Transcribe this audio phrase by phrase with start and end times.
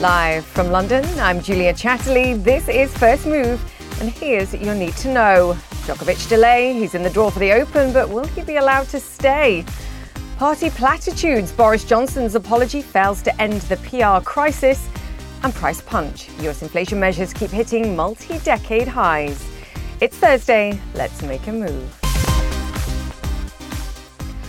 [0.00, 2.40] Live from London, I'm Julia Chatterley.
[2.40, 3.60] This is First Move,
[4.00, 5.58] and here's your need to know.
[5.86, 9.00] Djokovic delay, he's in the draw for the Open, but will he be allowed to
[9.00, 9.64] stay?
[10.36, 14.88] Party platitudes, Boris Johnson's apology fails to end the PR crisis,
[15.42, 16.28] and price punch.
[16.42, 19.44] US inflation measures keep hitting multi decade highs.
[20.00, 21.97] It's Thursday, let's make a move.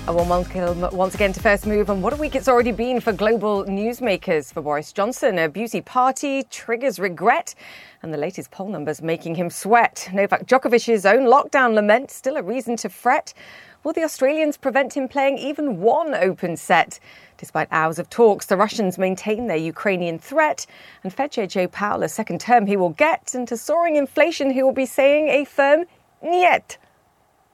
[0.10, 1.88] Warm welcome once again to First Move.
[1.88, 4.52] And what a week it's already been for global newsmakers.
[4.52, 7.54] For Boris Johnson, a beauty party triggers regret,
[8.02, 10.10] and the latest poll numbers making him sweat.
[10.12, 13.36] Novak Djokovic's own lockdown lament, still a reason to fret.
[13.84, 17.00] Will the Australians prevent him playing even one open set?
[17.38, 20.66] Despite hours of talks, the Russians maintain their Ukrainian threat,
[21.04, 24.64] and Fed Joe Powell, a second term he will get, and to soaring inflation, he
[24.64, 25.86] will be saying a firm
[26.24, 26.78] niet.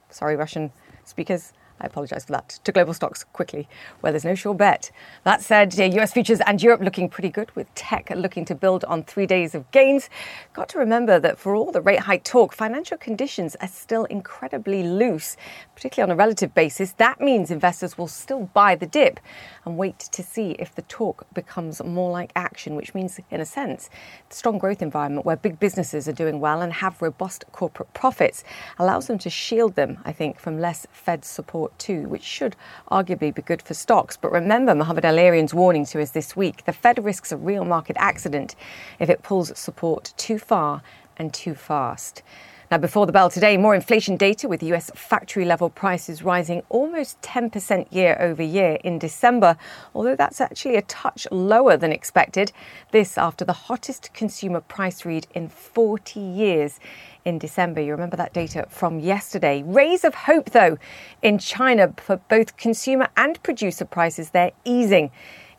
[0.08, 0.72] Sorry, Russian
[1.04, 1.52] speakers.
[1.80, 2.58] I apologise for that.
[2.64, 3.68] To global stocks quickly,
[4.00, 4.90] where there's no sure bet.
[5.24, 8.84] That said, uh, US futures and Europe looking pretty good, with tech looking to build
[8.84, 10.08] on three days of gains.
[10.52, 14.82] Got to remember that for all the rate hike talk, financial conditions are still incredibly
[14.82, 15.36] loose,
[15.74, 16.92] particularly on a relative basis.
[16.92, 19.20] That means investors will still buy the dip
[19.64, 23.46] and wait to see if the talk becomes more like action, which means, in a
[23.46, 23.90] sense,
[24.28, 28.44] the strong growth environment where big businesses are doing well and have robust corporate profits
[28.78, 32.56] allows them to shield them, I think, from less Fed support too, which should
[32.90, 34.16] arguably be good for stocks.
[34.16, 37.96] But remember Mohamed El-Erian's warning to us this week the Fed risks a real market
[37.98, 38.54] accident
[38.98, 40.82] if it pulls support too far
[41.16, 42.22] and too fast.
[42.68, 47.22] Now, before the bell today, more inflation data with US factory level prices rising almost
[47.22, 49.56] 10% year over year in December,
[49.94, 52.50] although that's actually a touch lower than expected.
[52.90, 56.80] This after the hottest consumer price read in 40 years
[57.24, 57.80] in December.
[57.80, 59.62] You remember that data from yesterday.
[59.62, 60.76] Rays of hope, though,
[61.22, 65.12] in China for both consumer and producer prices, they're easing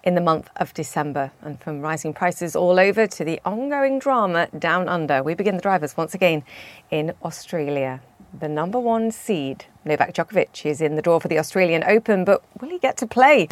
[0.08, 1.30] in the month of December.
[1.42, 5.62] And from rising prices all over to the ongoing drama down under, we begin the
[5.62, 6.44] drivers once again
[6.90, 8.00] in Australia.
[8.40, 12.42] The number one seed, Novak Djokovic, is in the draw for the Australian Open, but
[12.62, 13.50] will he get to play?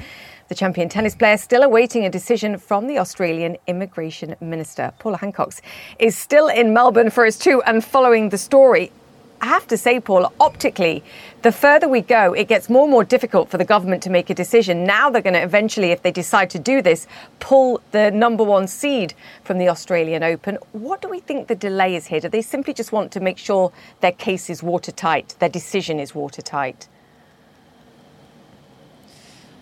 [0.47, 4.93] The champion tennis player still awaiting a decision from the Australian Immigration Minister.
[4.97, 5.59] Paula Hancocks
[5.99, 8.93] is still in Melbourne for us too and following the story.
[9.41, 11.03] I have to say, Paul, optically,
[11.41, 14.29] the further we go, it gets more and more difficult for the government to make
[14.29, 14.83] a decision.
[14.83, 17.05] Now they're going to eventually, if they decide to do this,
[17.39, 19.13] pull the number one seed
[19.43, 20.57] from the Australian Open.
[20.71, 22.19] What do we think the delay is here?
[22.19, 26.15] Do they simply just want to make sure their case is watertight, their decision is
[26.15, 26.87] watertight?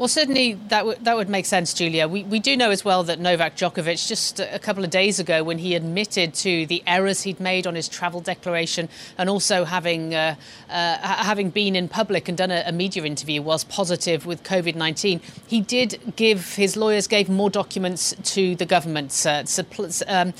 [0.03, 2.09] Well, certainly that, w- that would make sense, Julia.
[2.09, 5.45] We, we do know as well that Novak Djokovic, just a couple of days ago,
[5.45, 10.13] when he admitted to the errors he'd made on his travel declaration and also having,
[10.13, 10.35] uh,
[10.69, 14.75] uh, having been in public and done a, a media interview, was positive with COVID
[14.75, 19.45] 19, he did give, his lawyers gave more documents to the government, uh,
[20.07, 20.33] um,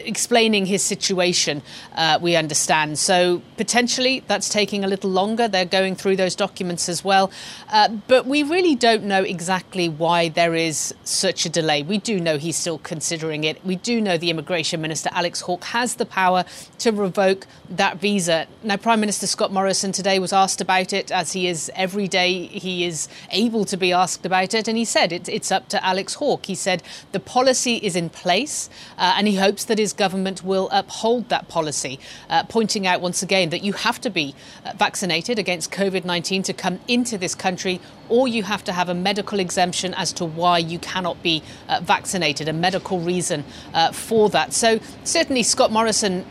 [0.00, 1.62] explaining his situation,
[1.94, 2.98] uh, we understand.
[2.98, 5.48] So potentially that's taking a little longer.
[5.48, 7.30] They're going through those documents as well.
[7.72, 11.82] Uh, but we really don't don't know exactly why there is such a delay.
[11.82, 13.64] We do know he's still considering it.
[13.64, 16.44] We do know the Immigration Minister, Alex Hawke, has the power
[16.78, 18.46] to revoke that visa.
[18.62, 22.46] Now, Prime Minister Scott Morrison today was asked about it, as he is every day,
[22.46, 24.68] he is able to be asked about it.
[24.68, 26.46] And he said it, it's up to Alex Hawke.
[26.46, 28.68] He said the policy is in place
[28.98, 33.22] uh, and he hopes that his government will uphold that policy, uh, pointing out once
[33.22, 34.34] again that you have to be
[34.64, 38.88] uh, vaccinated against COVID 19 to come into this country or you have to have
[38.88, 43.92] a medical exemption as to why you cannot be uh, vaccinated, a medical reason uh,
[43.92, 44.52] for that.
[44.52, 46.24] So, certainly, Scott Morrison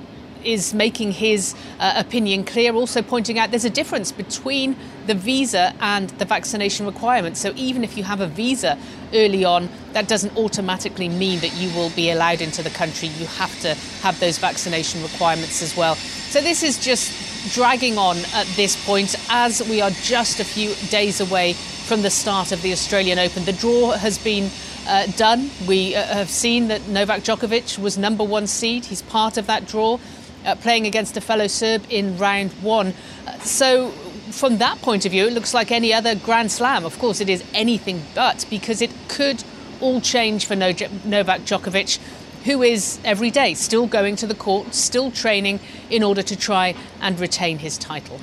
[0.46, 4.76] is making his uh, opinion clear, also pointing out there's a difference between
[5.08, 7.36] the visa and the vaccination requirement.
[7.36, 8.78] So even if you have a visa
[9.14, 13.10] early on, that doesn't automatically mean that you will be allowed into the country.
[13.10, 15.96] You have to have those vaccination requirements as well.
[15.96, 17.12] So this is just
[17.54, 22.10] dragging on at this point as we are just a few days away from the
[22.10, 23.46] start of the Australian Open.
[23.46, 24.50] The draw has been
[24.88, 25.52] uh, done.
[25.68, 28.86] We uh, have seen that Novak Djokovic was number one seed.
[28.86, 30.00] He's part of that draw,
[30.46, 32.94] uh, playing against a fellow Serb in round one.
[33.42, 33.92] So,
[34.32, 36.86] from that point of view, it looks like any other Grand Slam.
[36.86, 39.44] Of course, it is anything but because it could
[39.80, 42.00] all change for Novak Djokovic
[42.46, 45.60] who is every day still going to the court, still training
[45.90, 48.20] in order to try and retain his title.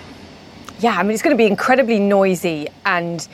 [0.83, 3.29] Yeah, I mean, it's going to be incredibly noisy and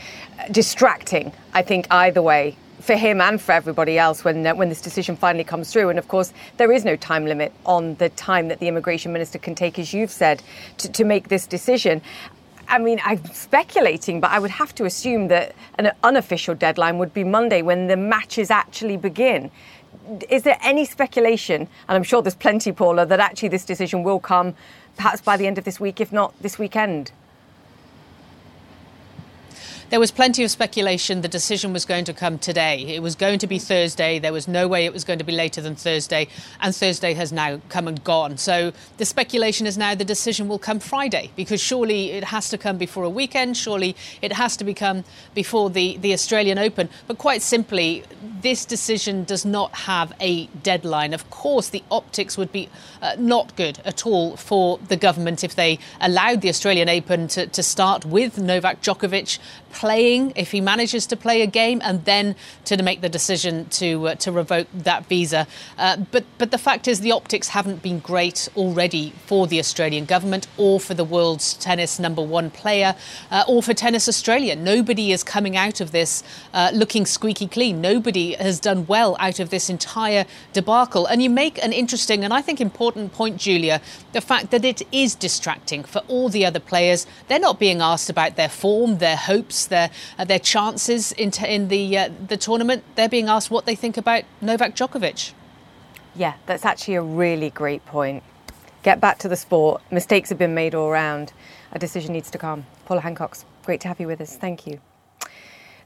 [0.50, 4.82] distracting, I think, either way for him and for everybody else when uh, when this
[4.82, 5.88] decision finally comes through.
[5.88, 9.38] And of course, there is no time limit on the time that the immigration minister
[9.38, 10.42] can take, as you've said,
[10.76, 12.02] to, to make this decision.
[12.68, 17.14] I mean, I'm speculating, but I would have to assume that an unofficial deadline would
[17.14, 19.50] be Monday when the matches actually begin.
[20.28, 24.20] is there any speculation, and I'm sure there's plenty, Paula, that actually this decision will
[24.20, 24.54] come
[24.98, 27.10] perhaps by the end of this week, if not this weekend?
[29.90, 32.94] There was plenty of speculation the decision was going to come today.
[32.94, 34.18] It was going to be Thursday.
[34.18, 36.28] There was no way it was going to be later than Thursday.
[36.60, 38.36] And Thursday has now come and gone.
[38.36, 42.58] So the speculation is now the decision will come Friday because surely it has to
[42.58, 43.56] come before a weekend.
[43.56, 46.90] Surely it has to become before the, the Australian Open.
[47.06, 48.02] But quite simply,
[48.42, 51.14] this decision does not have a deadline.
[51.14, 52.68] Of course, the optics would be
[53.00, 57.46] uh, not good at all for the government if they allowed the Australian Open to,
[57.46, 59.38] to start with Novak Djokovic
[59.78, 62.34] playing, if he manages to play a game, and then
[62.64, 65.46] to make the decision to uh, to revoke that visa.
[65.78, 70.04] Uh, but but the fact is, the optics haven't been great already for the Australian
[70.04, 72.94] government or for the world's tennis number one player
[73.30, 74.56] uh, or for Tennis Australia.
[74.56, 76.22] Nobody is coming out of this
[76.52, 77.80] uh, looking squeaky clean.
[77.80, 81.06] Nobody has done well out of this entire debacle.
[81.06, 83.80] And you make an interesting and I think important point, Julia,
[84.12, 87.06] the fact that it is distracting for all the other players.
[87.28, 91.48] They're not being asked about their form, their hopes, their uh, their chances in, t-
[91.48, 92.84] in the uh, the tournament.
[92.94, 95.32] They're being asked what they think about Novak Djokovic.
[96.14, 98.22] Yeah, that's actually a really great point.
[98.82, 99.82] Get back to the sport.
[99.90, 101.32] Mistakes have been made all around.
[101.72, 102.66] A decision needs to come.
[102.86, 104.36] Paula Hancocks, great to have you with us.
[104.36, 104.80] Thank you.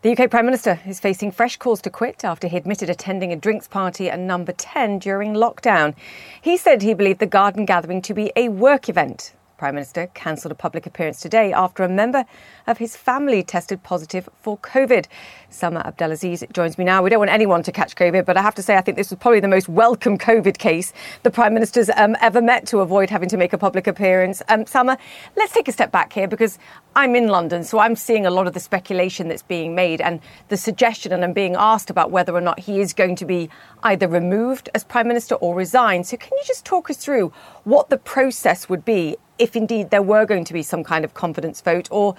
[0.02, 3.37] The UK Prime Minister is facing fresh calls to quit after he admitted attending a
[3.37, 5.94] drinks party at number 10 during lockdown.
[6.40, 10.50] He said he believed the garden gathering to be a work event Prime Minister cancelled
[10.50, 12.24] a public appearance today after a member
[12.66, 15.06] of his family tested positive for COVID.
[15.52, 17.00] Salma Abdelaziz joins me now.
[17.00, 19.10] We don't want anyone to catch COVID, but I have to say, I think this
[19.10, 20.92] was probably the most welcome COVID case
[21.22, 24.42] the Prime Minister's um, ever met to avoid having to make a public appearance.
[24.48, 24.64] Um,
[25.36, 26.58] let's take a step back here because
[26.96, 30.18] I'm in London, so I'm seeing a lot of the speculation that's being made and
[30.48, 33.48] the suggestion, and I'm being asked about whether or not he is going to be
[33.84, 36.02] either removed as Prime Minister or resign.
[36.02, 37.32] So, can you just talk us through
[37.62, 41.14] what the process would be if indeed there were going to be some kind of
[41.14, 42.14] confidence vote, or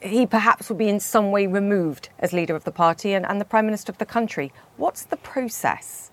[0.00, 3.40] he perhaps would be in some way removed as leader of the party and, and
[3.40, 4.52] the prime minister of the country.
[4.76, 6.12] What's the process?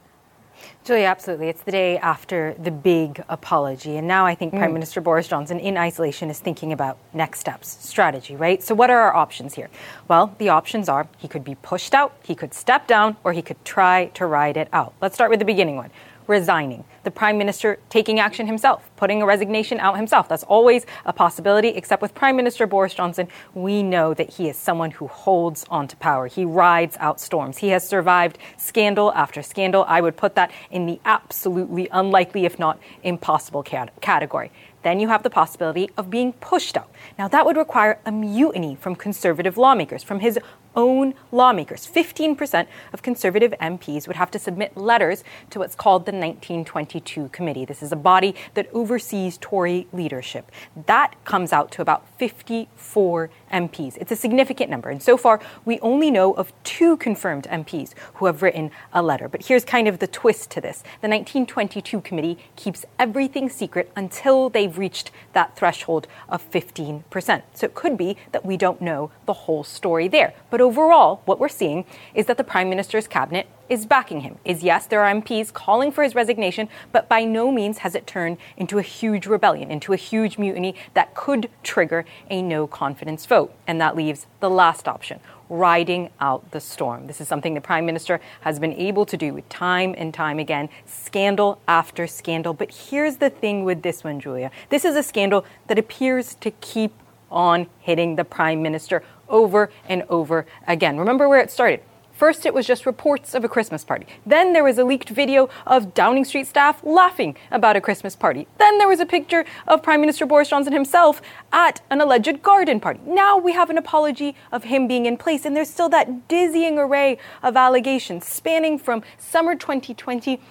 [0.83, 1.49] Julia, absolutely.
[1.49, 3.97] It's the day after the big apology.
[3.97, 4.57] And now I think mm.
[4.57, 8.63] Prime Minister Boris Johnson, in isolation, is thinking about next steps, strategy, right?
[8.63, 9.69] So, what are our options here?
[10.07, 13.43] Well, the options are he could be pushed out, he could step down, or he
[13.43, 14.93] could try to ride it out.
[15.01, 15.91] Let's start with the beginning one
[16.27, 16.83] resigning.
[17.03, 20.27] The prime minister taking action himself, putting a resignation out himself.
[20.27, 24.57] That's always a possibility, except with Prime Minister Boris Johnson, we know that he is
[24.57, 26.27] someone who holds onto power.
[26.27, 27.57] He rides out storms.
[27.57, 29.85] He has survived scandal after scandal.
[29.87, 34.51] I would put that in the absolutely unlikely, if not impossible category
[34.83, 36.89] then you have the possibility of being pushed out.
[37.17, 40.39] Now, that would require a mutiny from conservative lawmakers, from his
[40.77, 41.85] own lawmakers.
[41.85, 47.65] 15% of conservative MPs would have to submit letters to what's called the 1922 Committee.
[47.65, 50.49] This is a body that oversees Tory leadership.
[50.85, 53.97] That comes out to about 54 MPs.
[53.97, 54.89] It's a significant number.
[54.89, 59.27] And so far, we only know of two confirmed MPs who have written a letter.
[59.27, 64.49] But here's kind of the twist to this the 1922 committee keeps everything secret until
[64.49, 67.41] they've reached that threshold of 15%.
[67.53, 70.33] So it could be that we don't know the whole story there.
[70.49, 74.37] But overall, what we're seeing is that the prime minister's cabinet is backing him.
[74.45, 78.07] Is yes, there are MPs calling for his resignation, but by no means has it
[78.07, 83.25] turned into a huge rebellion, into a huge mutiny that could trigger a no confidence
[83.25, 83.36] vote.
[83.67, 87.07] And that leaves the last option riding out the storm.
[87.07, 90.69] This is something the Prime Minister has been able to do time and time again,
[90.85, 92.53] scandal after scandal.
[92.53, 94.51] But here's the thing with this one, Julia.
[94.69, 96.93] This is a scandal that appears to keep
[97.31, 100.97] on hitting the Prime Minister over and over again.
[100.97, 101.81] Remember where it started.
[102.17, 104.07] First, it was just reports of a Christmas party.
[104.25, 108.47] Then there was a leaked video of Downing Street staff laughing about a Christmas party.
[108.57, 111.21] Then there was a picture of Prime Minister Boris Johnson himself
[111.53, 112.99] at an alleged garden party.
[113.05, 116.79] Now we have an apology of him being in place, and there's still that dizzying
[116.79, 120.41] array of allegations spanning from summer 2020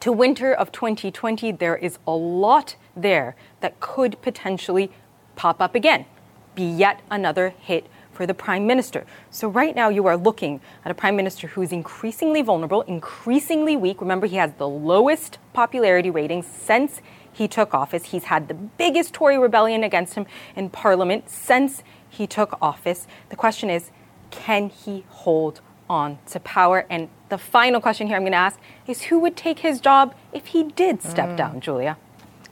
[0.00, 1.52] to winter of 2020.
[1.52, 4.90] There is a lot there that could potentially
[5.34, 6.06] pop up again,
[6.54, 7.86] be yet another hit
[8.16, 9.04] for the prime minister.
[9.30, 13.76] So, right now, you are looking at a prime minister who is increasingly vulnerable, increasingly
[13.76, 14.00] weak.
[14.00, 18.06] Remember, he has the lowest popularity ratings since he took office.
[18.06, 23.06] He's had the biggest Tory rebellion against him in parliament since he took office.
[23.28, 23.90] The question is
[24.30, 26.86] can he hold on to power?
[26.88, 30.14] And the final question here I'm going to ask is who would take his job
[30.32, 31.36] if he did step mm.
[31.36, 31.98] down, Julia?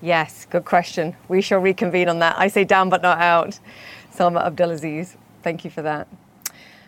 [0.01, 1.17] Yes, good question.
[1.29, 2.39] We shall reconvene on that.
[2.39, 3.59] I say down but not out.
[4.15, 5.17] Salma Abdelaziz.
[5.45, 6.09] Thank you for that.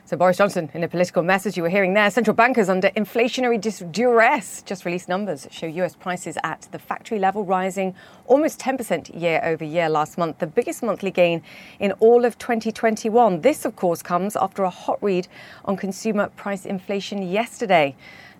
[0.06, 3.60] So, Boris Johnson, in a political message you were hearing there, central bankers under inflationary
[3.92, 7.94] duress just released numbers show US prices at the factory level rising
[8.24, 11.42] almost 10% year over year last month, the biggest monthly gain
[11.80, 13.42] in all of 2021.
[13.42, 15.28] This, of course, comes after a hot read
[15.66, 17.94] on consumer price inflation yesterday.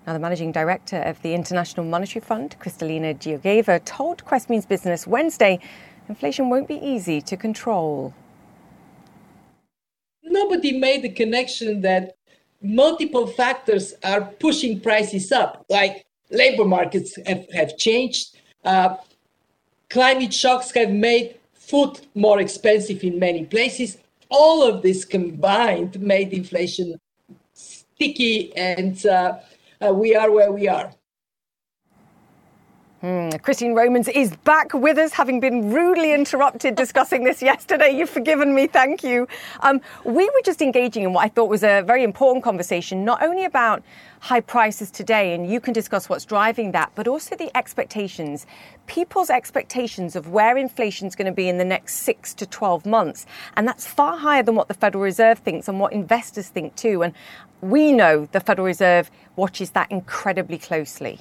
[0.06, 5.06] Now, the managing director of the International Monetary Fund, Kristalina Georgieva, told Quest Means Business
[5.06, 5.58] Wednesday
[6.08, 8.14] inflation won't be easy to control
[10.38, 12.02] nobody made the connection that
[12.82, 15.94] multiple factors are pushing prices up, like
[16.30, 18.24] labor markets have, have changed,
[18.64, 18.90] uh,
[19.88, 23.98] climate shocks have made food more expensive in many places.
[24.28, 26.88] All of this combined made inflation
[27.52, 29.38] sticky, and uh,
[29.84, 30.88] uh, we are where we are.
[33.06, 37.96] Mm, Christine Romans is back with us, having been rudely interrupted discussing this yesterday.
[37.96, 39.28] You've forgiven me, thank you.
[39.60, 43.22] Um, we were just engaging in what I thought was a very important conversation, not
[43.22, 43.84] only about
[44.18, 48.44] high prices today, and you can discuss what's driving that, but also the expectations,
[48.88, 52.86] people's expectations of where inflation is going to be in the next six to 12
[52.86, 53.24] months.
[53.56, 57.04] And that's far higher than what the Federal Reserve thinks and what investors think too.
[57.04, 57.14] And
[57.60, 61.20] we know the Federal Reserve watches that incredibly closely.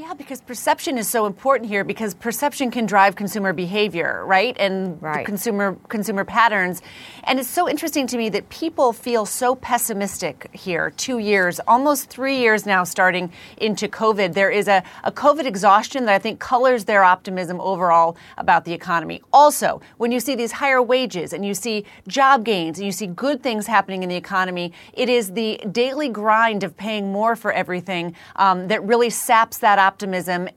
[0.00, 4.56] Yeah, because perception is so important here because perception can drive consumer behavior, right?
[4.58, 5.26] And right.
[5.26, 6.80] consumer consumer patterns.
[7.24, 10.88] And it's so interesting to me that people feel so pessimistic here.
[10.96, 14.32] 2 years, almost 3 years now starting into COVID.
[14.32, 18.72] There is a, a COVID exhaustion that I think colors their optimism overall about the
[18.72, 19.20] economy.
[19.34, 23.06] Also, when you see these higher wages and you see job gains and you see
[23.06, 27.52] good things happening in the economy, it is the daily grind of paying more for
[27.52, 29.89] everything um, that really saps that optimism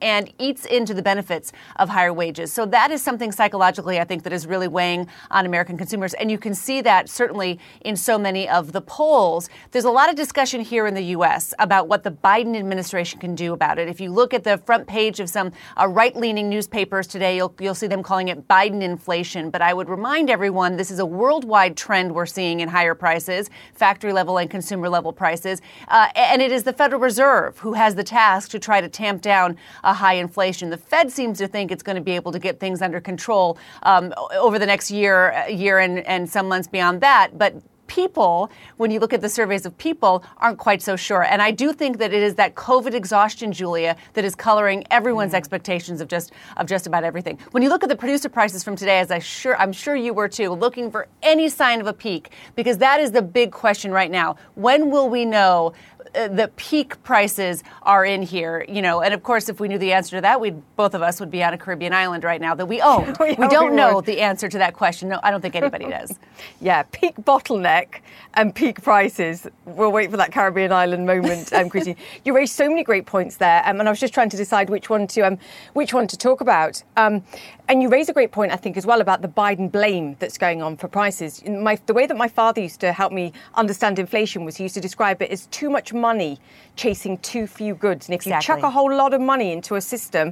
[0.00, 2.52] and eats into the benefits of higher wages.
[2.52, 6.14] So that is something psychologically, I think, that is really weighing on American consumers.
[6.14, 9.48] And you can see that certainly in so many of the polls.
[9.72, 11.54] There's a lot of discussion here in the U.S.
[11.58, 13.88] about what the Biden administration can do about it.
[13.88, 17.74] If you look at the front page of some uh, right-leaning newspapers today, you'll, you'll
[17.74, 19.50] see them calling it Biden inflation.
[19.50, 23.50] But I would remind everyone this is a worldwide trend we're seeing in higher prices,
[23.74, 25.60] factory level and consumer level prices.
[25.88, 29.22] Uh, and it is the Federal Reserve who has the task to try to tamp
[29.24, 30.70] down a high inflation.
[30.70, 33.58] The Fed seems to think it's going to be able to get things under control
[33.82, 37.36] um, over the next year, year and, and some months beyond that.
[37.36, 37.54] But
[37.86, 41.22] people, when you look at the surveys of people, aren't quite so sure.
[41.22, 45.32] And I do think that it is that COVID exhaustion, Julia, that is coloring everyone's
[45.32, 45.36] mm.
[45.36, 47.38] expectations of just of just about everything.
[47.50, 50.14] When you look at the producer prices from today, as I sure I'm sure you
[50.14, 53.92] were too, looking for any sign of a peak, because that is the big question
[53.92, 54.36] right now.
[54.54, 55.74] When will we know
[56.14, 59.78] uh, the peak prices are in here, you know, and of course, if we knew
[59.78, 62.40] the answer to that, we'd both of us would be on a Caribbean island right
[62.40, 63.14] now that we own.
[63.20, 65.08] we, we don't we know the answer to that question.
[65.08, 66.18] No, I don't think anybody does.
[66.60, 68.00] yeah, peak bottleneck
[68.34, 69.46] and peak prices.
[69.64, 71.96] We'll wait for that Caribbean island moment, um, Christine.
[72.24, 74.70] you raised so many great points there, um, and I was just trying to decide
[74.70, 75.38] which one to um,
[75.72, 76.82] which one to talk about.
[76.96, 77.22] Um,
[77.66, 80.36] and you raise a great point, I think, as well about the Biden blame that's
[80.36, 81.42] going on for prices.
[81.48, 84.74] My, the way that my father used to help me understand inflation was he used
[84.74, 86.32] to describe it as too much money
[86.76, 88.02] chasing too few goods.
[88.06, 88.34] And if exactly.
[88.34, 90.26] you chuck a whole lot of money into a system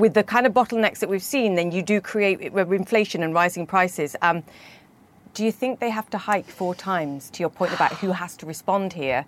[0.00, 2.36] with the kind of bottlenecks that we've seen, then you do create
[2.82, 4.10] inflation and rising prices.
[4.22, 4.42] Um,
[5.36, 8.36] do you think they have to hike four times, to your point about who has
[8.40, 9.24] to respond here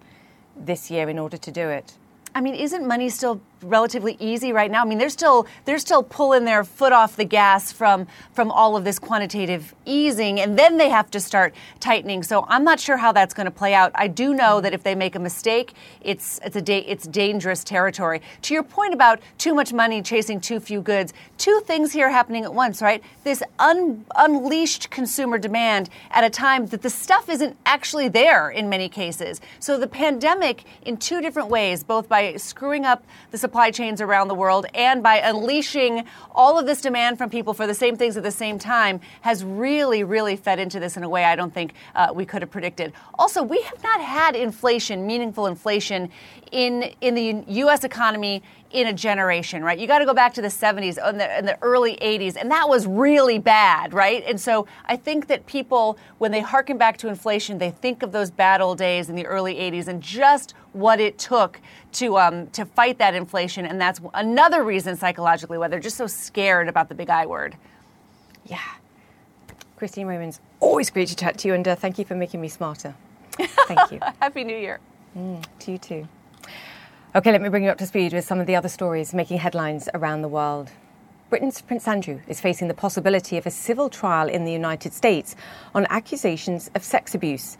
[0.70, 1.88] this year in order to do it?
[2.34, 4.82] I mean, isn't money still relatively easy right now.
[4.82, 8.76] I mean, they're still they're still pulling their foot off the gas from from all
[8.76, 12.22] of this quantitative easing, and then they have to start tightening.
[12.22, 13.92] So I'm not sure how that's going to play out.
[13.94, 17.64] I do know that if they make a mistake, it's it's a da- it's dangerous
[17.64, 18.22] territory.
[18.42, 22.44] To your point about too much money chasing too few goods, two things here happening
[22.44, 23.02] at once, right?
[23.24, 28.68] This un- unleashed consumer demand at a time that the stuff isn't actually there in
[28.68, 29.40] many cases.
[29.60, 34.00] So the pandemic, in two different ways, both by screwing up the supply supply chains
[34.00, 37.98] around the world and by unleashing all of this demand from people for the same
[37.98, 41.36] things at the same time has really, really fed into this in a way I
[41.36, 42.94] don't think uh, we could have predicted.
[43.18, 46.08] Also, we have not had inflation, meaningful inflation,
[46.52, 47.82] in, in the U.S.
[47.82, 49.78] economy in a generation, right?
[49.78, 52.50] You got to go back to the 70s and the, and the, early 80s, and
[52.50, 54.22] that was really bad, right?
[54.26, 58.12] And so I think that people, when they harken back to inflation, they think of
[58.12, 61.60] those bad old days in the early 80s and just what it took
[61.94, 66.06] to um, to fight that inflation, and that's another reason psychologically why they're just so
[66.06, 67.56] scared about the big I word.
[68.46, 68.60] Yeah,
[69.76, 72.48] Christine Romans, always great to chat to you, and uh, thank you for making me
[72.48, 72.94] smarter.
[73.32, 73.98] Thank you.
[74.20, 74.80] Happy New Year.
[75.16, 76.08] Mm, to you too.
[77.14, 79.38] Okay, let me bring you up to speed with some of the other stories making
[79.38, 80.70] headlines around the world.
[81.28, 85.34] Britain's Prince Andrew is facing the possibility of a civil trial in the United States
[85.74, 87.56] on accusations of sex abuse.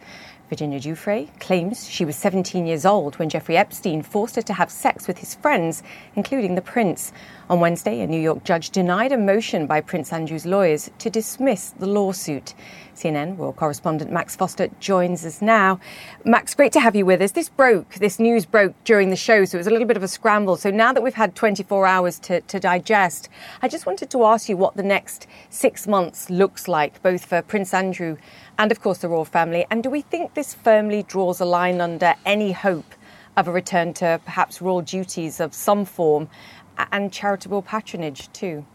[0.53, 4.69] Virginia Giuffre claims she was 17 years old when Jeffrey Epstein forced her to have
[4.69, 5.81] sex with his friends,
[6.15, 7.11] including the prince.
[7.49, 11.71] On Wednesday, a New York judge denied a motion by Prince Andrew's lawyers to dismiss
[11.71, 12.53] the lawsuit.
[12.95, 15.79] CNN royal correspondent Max Foster joins us now.
[16.23, 17.31] Max, great to have you with us.
[17.31, 20.03] This broke, this news broke during the show, so it was a little bit of
[20.03, 20.55] a scramble.
[20.55, 23.27] So now that we've had 24 hours to, to digest,
[23.63, 27.41] I just wanted to ask you what the next six months looks like, both for
[27.41, 28.17] Prince Andrew
[28.57, 29.65] and, of course, the royal family.
[29.69, 32.93] And do we think this firmly draws a line under any hope
[33.35, 36.29] of a return to perhaps royal duties of some form
[36.91, 38.65] and charitable patronage too?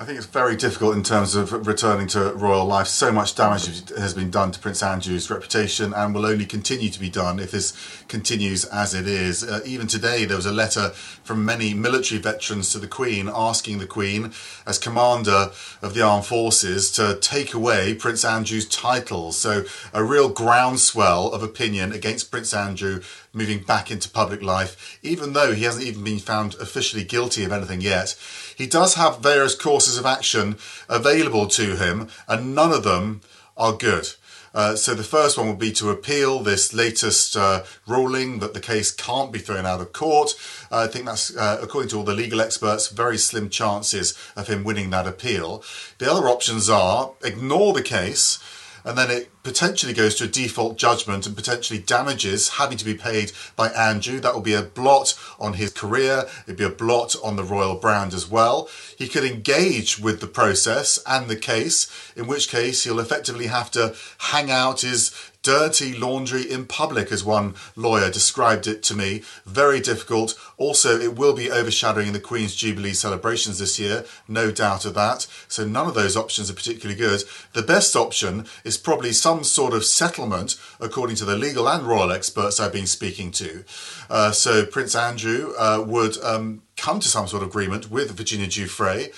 [0.00, 2.86] I think it's very difficult in terms of returning to royal life.
[2.86, 6.98] So much damage has been done to Prince Andrew's reputation and will only continue to
[6.98, 7.76] be done if this
[8.08, 9.44] continues as it is.
[9.44, 13.76] Uh, even today, there was a letter from many military veterans to the Queen asking
[13.76, 14.32] the Queen,
[14.66, 15.50] as commander
[15.82, 19.36] of the armed forces, to take away Prince Andrew's titles.
[19.36, 23.02] So, a real groundswell of opinion against Prince Andrew
[23.32, 27.52] moving back into public life, even though he hasn't even been found officially guilty of
[27.52, 28.16] anything yet.
[28.56, 30.56] He does have various courses of action
[30.88, 33.20] available to him, and none of them
[33.56, 34.14] are good.
[34.52, 38.60] Uh, so the first one would be to appeal this latest uh, ruling that the
[38.60, 40.34] case can't be thrown out of court.
[40.72, 44.48] Uh, I think that's, uh, according to all the legal experts, very slim chances of
[44.48, 45.62] him winning that appeal.
[45.98, 48.38] The other options are ignore the case
[48.84, 52.94] and then it potentially goes to a default judgment and potentially damages having to be
[52.94, 54.20] paid by Andrew.
[54.20, 57.76] That will be a blot on his career, it'd be a blot on the royal
[57.76, 58.68] brand as well.
[58.96, 63.70] He could engage with the process and the case, in which case he'll effectively have
[63.72, 65.10] to hang out his
[65.42, 69.22] dirty laundry in public, as one lawyer described it to me.
[69.46, 70.38] Very difficult.
[70.56, 75.26] Also, it will be overshadowing the Queen's Jubilee celebrations this year, no doubt of that.
[75.48, 77.22] So, none of those options are particularly good.
[77.52, 82.12] The best option is probably some sort of settlement, according to the legal and royal
[82.12, 83.64] experts I've been speaking to.
[84.08, 88.46] Uh, so, Prince Andrew uh, would um, come to some sort of agreement with Virginia
[88.46, 89.10] Giuffre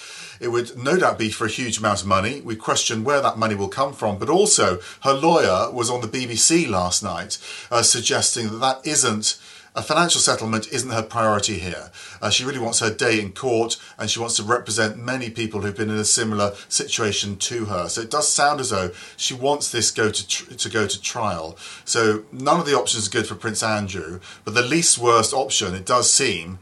[0.42, 2.40] it would no doubt be for a huge amount of money.
[2.40, 6.08] We question where that money will come from, but also her lawyer was on the
[6.08, 7.38] BBC last night
[7.70, 9.38] uh, suggesting that that isn't
[9.74, 11.90] a financial settlement isn't her priority here.
[12.20, 15.62] Uh, she really wants her day in court and she wants to represent many people
[15.62, 17.88] who've been in a similar situation to her.
[17.88, 21.00] So it does sound as though she wants this go to, tr- to go to
[21.00, 21.56] trial.
[21.86, 25.74] So none of the options are good for Prince Andrew, but the least worst option,
[25.74, 26.58] it does seem,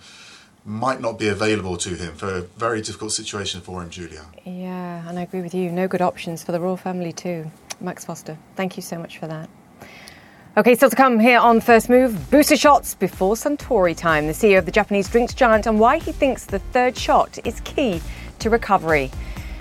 [0.64, 4.24] might not be available to him for a very difficult situation for him, Julia.
[4.44, 5.70] Yeah, and I agree with you.
[5.70, 7.50] No good options for the royal family, too.
[7.80, 9.48] Max Foster, thank you so much for that.
[10.56, 14.26] Okay, still to come here on First Move booster shots before Suntory time.
[14.26, 17.60] The CEO of the Japanese drinks giant and why he thinks the third shot is
[17.60, 18.02] key
[18.40, 19.10] to recovery.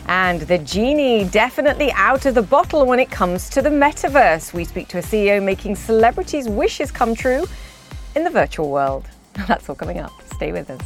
[0.08, 4.52] And the genie definitely out of the bottle when it comes to the metaverse.
[4.52, 7.46] We speak to a CEO making celebrities' wishes come true
[8.16, 9.08] in the virtual world.
[9.48, 10.12] That's all coming up.
[10.34, 10.82] Stay with us.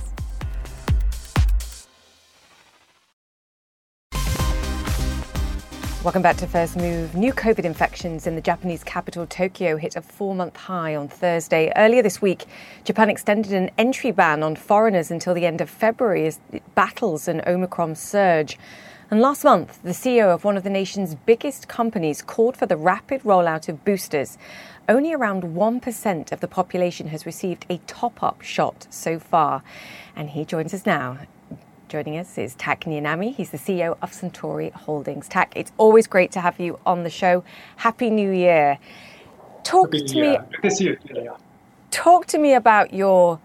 [6.03, 7.15] Welcome back to First Move.
[7.15, 11.71] New COVID infections in the Japanese capital, Tokyo, hit a four month high on Thursday.
[11.77, 12.43] Earlier this week,
[12.83, 17.29] Japan extended an entry ban on foreigners until the end of February as it battles
[17.29, 18.59] an Omicron surge.
[19.13, 22.75] And last month, the CEO of one of the nation's biggest companies called for the
[22.75, 24.37] rapid rollout of boosters.
[24.89, 29.63] Only around 1% of the population has received a top up shot so far.
[30.15, 31.19] And he joins us now
[31.93, 33.35] Joining us is Tak Niinami.
[33.35, 35.27] He's the CEO of Suntory Holdings.
[35.27, 37.43] Tak, it's always great to have you on the show.
[37.75, 38.79] Happy New Year.
[39.63, 40.37] Talk Happy to me.
[40.59, 40.97] Good to see you.
[41.13, 41.37] Yeah.
[41.91, 43.39] Talk to me about your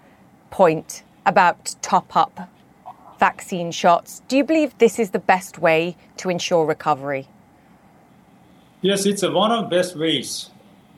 [0.49, 2.49] point about top up
[3.21, 4.23] vaccine shots.
[4.29, 7.29] Do you believe this is the best way to ensure recovery?
[8.81, 10.49] Yes, it's one of the best ways.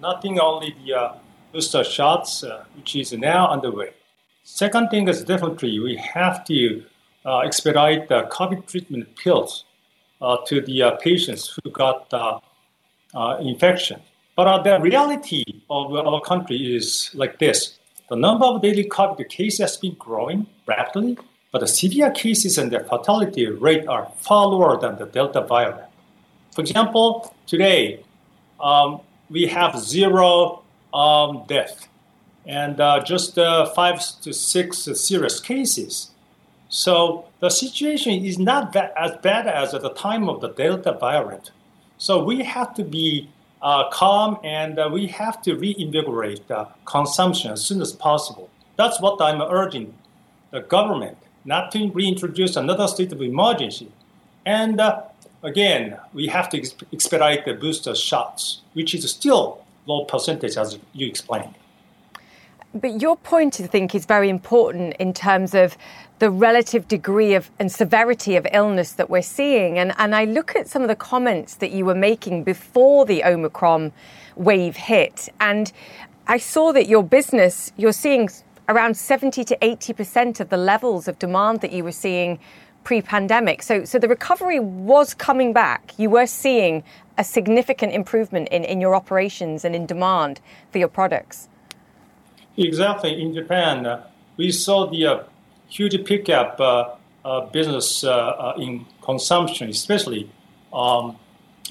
[0.00, 1.14] Nothing only the uh,
[1.52, 3.90] booster shots, uh, which is now underway.
[4.44, 6.82] Second thing is definitely we have to
[7.26, 9.66] uh, expedite the COVID treatment pills
[10.22, 12.40] uh, to the uh, patients who got the
[13.40, 14.00] infection.
[14.36, 17.78] But the reality of our country is like this.
[18.08, 21.18] The number of daily COVID cases has been growing rapidly,
[21.52, 25.90] but the severe cases and their fatality rate are far lower than the Delta variant.
[26.54, 28.02] For example, today
[28.60, 30.62] um, we have zero
[30.92, 31.88] um, death
[32.46, 36.10] and uh, just uh, five to six serious cases.
[36.68, 40.96] So the situation is not that as bad as at the time of the Delta
[40.98, 41.50] variant.
[41.98, 43.28] So we have to be
[43.62, 46.42] uh, calm and uh, we have to reinvigorate
[46.84, 48.48] consumption as soon as possible.
[48.76, 49.94] That's what I'm urging
[50.50, 53.90] the government not to reintroduce another state of emergency.
[54.44, 55.02] And uh,
[55.42, 61.06] again, we have to expedite the booster shots, which is still low percentage, as you
[61.06, 61.54] explained.
[62.72, 65.76] But your point, I think, is very important in terms of
[66.20, 69.78] the relative degree of and severity of illness that we're seeing.
[69.78, 73.24] And, and I look at some of the comments that you were making before the
[73.24, 73.92] Omicron
[74.36, 75.72] wave hit, and
[76.28, 78.28] I saw that your business, you're seeing
[78.68, 82.38] around 70 to 80% of the levels of demand that you were seeing
[82.84, 83.62] pre-pandemic.
[83.62, 85.92] So, so the recovery was coming back.
[85.98, 86.82] You were seeing
[87.18, 90.40] a significant improvement in, in your operations and in demand
[90.72, 91.48] for your products.
[92.56, 93.20] Exactly.
[93.20, 95.22] In Japan, uh, we saw the uh,
[95.68, 100.30] huge pickup uh, uh business uh, uh, in consumption, especially
[100.72, 101.16] um,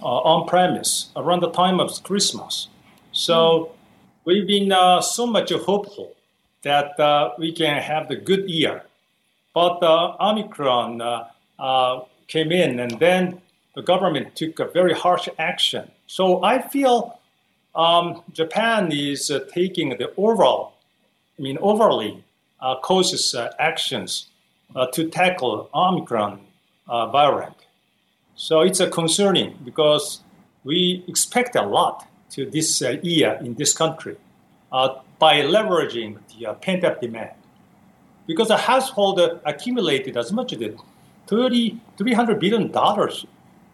[0.01, 2.67] on premise around the time of Christmas.
[3.11, 3.71] So mm.
[4.25, 6.15] we've been so much hopeful
[6.61, 6.93] that
[7.39, 8.83] we can have the good year
[9.59, 11.27] but uh, Omicron uh,
[11.59, 13.41] uh, came in, and then
[13.75, 15.91] the government took a very harsh action.
[16.07, 17.19] So I feel
[17.75, 20.75] um, Japan is uh, taking the overall,
[21.37, 22.23] I mean, overly
[22.83, 23.35] cautious
[23.71, 24.29] actions
[24.93, 26.39] to tackle Omicron
[27.11, 27.59] variant.
[28.35, 30.21] So it's a concerning because
[30.63, 34.15] we expect a lot to this year in this country
[35.25, 37.38] by leveraging the pent-up demand
[38.29, 40.61] because a household accumulated as much as
[41.25, 43.25] 30, 300 billion dollars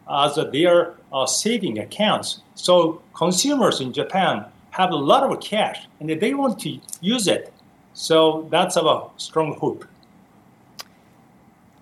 [0.10, 2.39] as their uh, saving accounts.
[2.56, 7.52] So consumers in Japan have a lot of cash and they want to use it.
[7.94, 9.84] So that's our strong hope.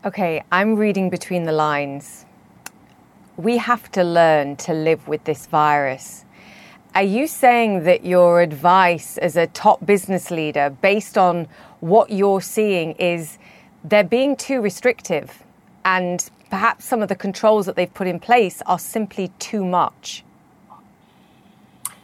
[0.03, 2.25] Okay, I'm reading between the lines.
[3.37, 6.25] We have to learn to live with this virus.
[6.95, 11.47] Are you saying that your advice as a top business leader, based on
[11.83, 13.37] what you're seeing is
[13.83, 15.43] they're being too restrictive
[15.83, 20.23] and perhaps some of the controls that they've put in place are simply too much.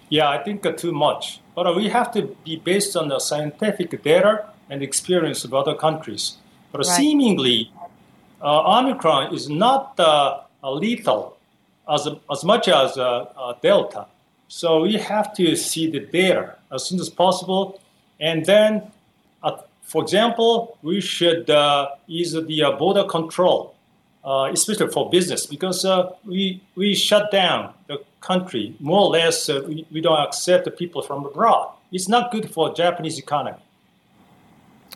[0.10, 1.40] Yeah, I think uh, too much.
[1.56, 5.76] But uh, we have to be based on the scientific data and experience of other
[5.76, 6.36] countries.
[6.74, 6.98] But right.
[6.98, 7.72] seemingly,
[8.42, 11.38] uh, Omicron is not uh, lethal
[11.90, 14.08] as, as much as uh, uh, Delta.
[14.50, 17.80] So we have to see the data as soon as possible
[18.20, 18.92] and then
[19.90, 23.74] for example, we should uh, use the uh, border control,
[24.24, 28.76] uh, especially for business, because uh, we, we shut down the country.
[28.80, 31.74] More or less, uh, we, we don't accept the people from abroad.
[31.92, 33.58] It's not good for Japanese economy.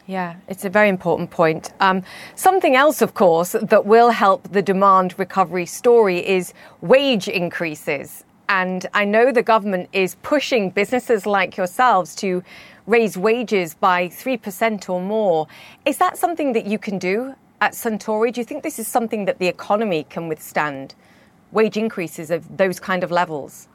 [0.06, 1.74] Yeah, it's a very important point.
[1.80, 2.04] Um,
[2.36, 8.24] something else, of course, that will help the demand recovery story is wage increases.
[8.50, 12.44] And I know the government is pushing businesses like yourselves to
[12.86, 15.48] raise wages by 3% or more.
[15.86, 18.34] Is that something that you can do at Suntory?
[18.34, 20.96] Do you think this is something that the economy can withstand?
[21.52, 23.68] Wage increases of those kind of levels?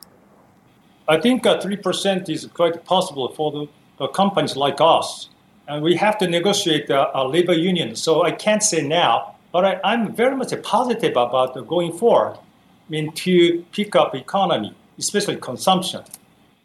[1.09, 3.67] I think uh, 3% is quite possible for the,
[3.99, 5.31] the, companies like us.
[5.67, 7.97] And we have to negotiate uh, a labor union.
[7.97, 12.37] So I can't say now, but I, am very much positive about going forward.
[12.37, 16.03] I mean, to pick up economy, especially consumption.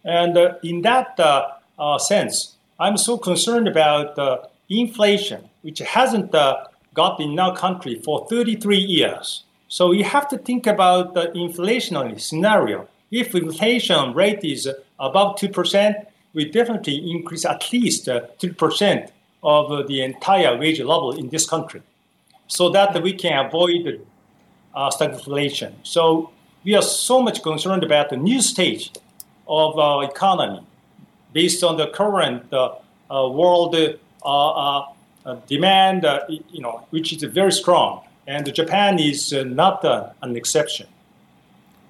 [0.03, 1.47] And uh, in that uh,
[1.77, 7.99] uh, sense, I'm so concerned about uh, inflation, which hasn't uh, got in our country
[8.03, 9.43] for 33 years.
[9.67, 12.87] So you have to think about the inflationary scenario.
[13.11, 19.09] If inflation rate is above 2%, we definitely increase at least 2%
[19.43, 21.81] of the entire wage level in this country
[22.47, 24.05] so that we can avoid
[24.73, 25.73] uh, stagflation.
[25.83, 26.31] So
[26.63, 28.91] we are so much concerned about the new stage
[29.47, 30.65] of our economy
[31.33, 32.75] based on the current uh,
[33.09, 33.75] uh, world
[34.25, 34.85] uh,
[35.47, 38.01] demand, you know, which is very strong.
[38.25, 39.83] And Japan is not
[40.21, 40.87] an exception.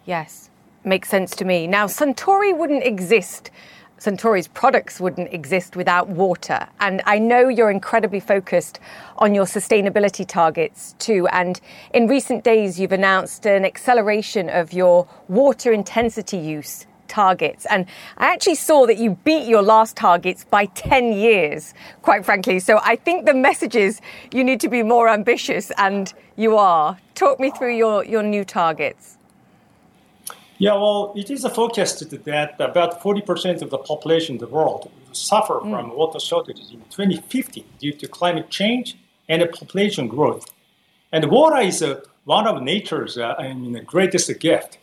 [0.05, 0.49] Yes,
[0.83, 1.67] makes sense to me.
[1.67, 3.51] Now, Suntory wouldn't exist.
[3.99, 6.67] Suntory's products wouldn't exist without water.
[6.79, 8.79] And I know you're incredibly focused
[9.17, 11.27] on your sustainability targets too.
[11.27, 11.61] And
[11.93, 17.65] in recent days, you've announced an acceleration of your water intensity use targets.
[17.69, 17.85] And
[18.17, 22.59] I actually saw that you beat your last targets by 10 years, quite frankly.
[22.59, 26.97] So I think the message is you need to be more ambitious, and you are.
[27.15, 29.17] Talk me through your, your new targets.
[30.57, 35.15] Yeah, well, it is forecasted that about 40% of the population in the world will
[35.15, 35.71] suffer mm.
[35.71, 38.97] from water shortages in 2050 due to climate change
[39.27, 40.45] and population growth.
[41.11, 44.77] And water is uh, one of nature's uh, I mean, greatest gift.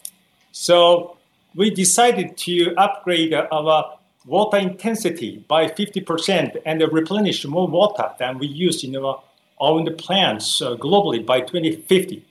[0.53, 1.17] So
[1.55, 8.47] we decided to upgrade our water intensity by 50% and replenish more water than we
[8.47, 9.23] use in our
[9.59, 12.25] own plants uh, globally by 2050.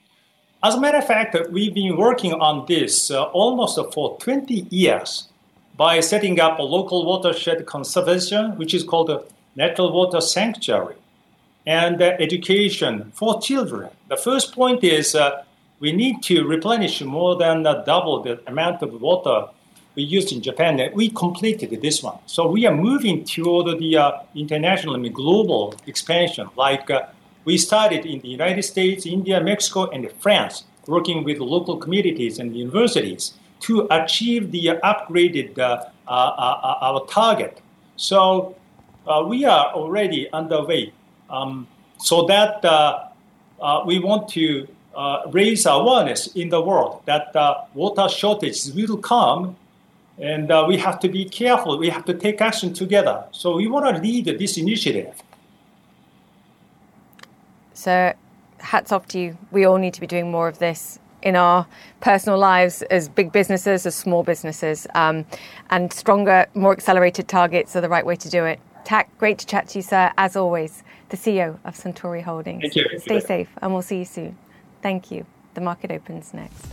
[0.62, 5.28] As a matter of fact, we've been working on this uh, almost for 20 years
[5.76, 9.22] by setting up a local watershed conservation, which is called a
[9.56, 10.96] natural water sanctuary,
[11.66, 13.90] and uh, education for children.
[14.08, 15.42] The first point is uh,
[15.80, 19.48] we need to replenish more than double the amount of water
[19.94, 20.90] we used in Japan.
[20.94, 22.18] We completed this one.
[22.26, 26.48] So we are moving toward the uh, international and global expansion.
[26.54, 27.06] Like uh,
[27.44, 32.54] we started in the United States, India, Mexico, and France, working with local communities and
[32.54, 37.60] universities to achieve the upgraded uh, uh, uh, our target.
[37.96, 38.54] So
[39.26, 40.92] we are already underway.
[41.30, 41.66] Um,
[41.98, 42.62] so that
[43.86, 44.66] we want to
[45.28, 47.34] raise awareness in the world that
[47.74, 49.56] water shortages will come
[50.20, 51.78] and uh, we have to be careful.
[51.78, 53.24] We have to take action together.
[53.32, 55.14] So we want to lead this initiative.
[57.72, 58.12] So,
[58.58, 59.38] hats off to you.
[59.50, 61.66] We all need to be doing more of this in our
[62.00, 64.86] personal lives as big businesses, as small businesses.
[64.94, 65.24] Um,
[65.70, 68.60] and stronger, more accelerated targets are the right way to do it.
[68.84, 72.60] Tak, great to chat to you, sir, as always, the CEO of Suntory Holdings.
[72.62, 72.98] Thank you.
[72.98, 74.36] Stay safe, and we'll see you soon.
[74.82, 75.26] Thank you.
[75.54, 76.66] The market opens next.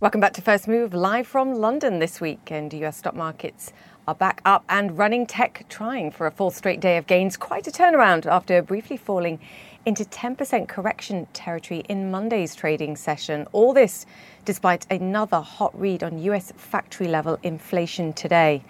[0.00, 3.72] Welcome back to First Move, live from London this week, and US stock markets
[4.06, 7.36] are back up and running tech, trying for a fourth straight day of gains.
[7.36, 9.40] Quite a turnaround after briefly falling
[9.84, 13.46] into 10% correction territory in Monday's trading session.
[13.52, 14.06] All this
[14.44, 18.62] despite another hot read on US factory level inflation today.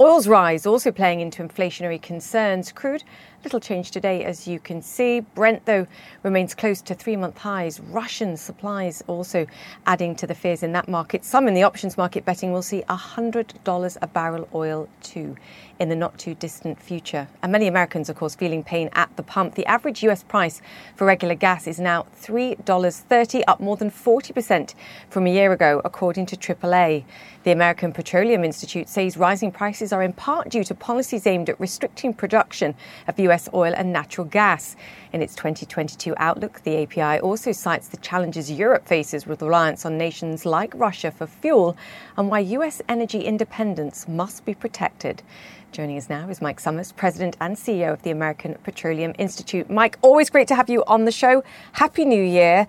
[0.00, 2.70] Oil's rise also playing into inflationary concerns.
[2.70, 3.02] Crude
[3.44, 5.20] Little change today, as you can see.
[5.20, 5.86] Brent, though,
[6.24, 7.78] remains close to three month highs.
[7.78, 9.46] Russian supplies also
[9.86, 11.24] adding to the fears in that market.
[11.24, 15.36] Some in the options market betting will see $100 a barrel oil too
[15.78, 17.28] in the not too distant future.
[17.40, 19.54] And many Americans, of course, feeling pain at the pump.
[19.54, 20.60] The average US price
[20.96, 24.74] for regular gas is now $3.30, up more than 40%
[25.08, 27.04] from a year ago, according to AAA.
[27.44, 31.60] The American Petroleum Institute says rising prices are in part due to policies aimed at
[31.60, 32.74] restricting production
[33.06, 34.76] of US oil and natural gas.
[35.12, 39.96] In its 2022 outlook, the API also cites the challenges Europe faces with reliance on
[39.96, 41.76] nations like Russia for fuel
[42.16, 45.22] and why US energy independence must be protected.
[45.70, 49.68] Joining us now is Mike Sommers, President and CEO of the American Petroleum Institute.
[49.68, 51.44] Mike, always great to have you on the show.
[51.72, 52.66] Happy New Year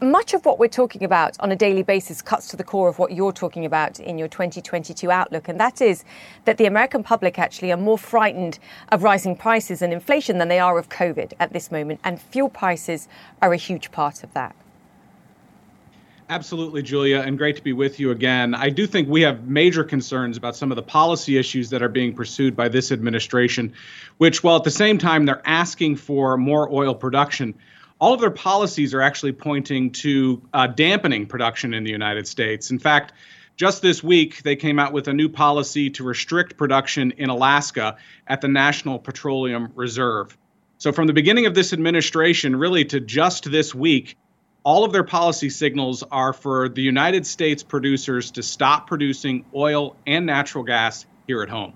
[0.00, 2.98] much of what we're talking about on a daily basis cuts to the core of
[2.98, 6.04] what you're talking about in your 2022 outlook, and that is
[6.44, 8.58] that the American public actually are more frightened
[8.90, 12.48] of rising prices and inflation than they are of COVID at this moment, and fuel
[12.48, 13.08] prices
[13.40, 14.54] are a huge part of that.
[16.30, 18.54] Absolutely, Julia, and great to be with you again.
[18.54, 21.88] I do think we have major concerns about some of the policy issues that are
[21.88, 23.74] being pursued by this administration,
[24.16, 27.54] which, while at the same time they're asking for more oil production,
[28.00, 32.70] all of their policies are actually pointing to uh, dampening production in the United States.
[32.70, 33.12] In fact,
[33.56, 37.96] just this week, they came out with a new policy to restrict production in Alaska
[38.26, 40.36] at the National Petroleum Reserve.
[40.78, 44.16] So, from the beginning of this administration, really to just this week,
[44.64, 49.94] all of their policy signals are for the United States producers to stop producing oil
[50.06, 51.74] and natural gas here at home.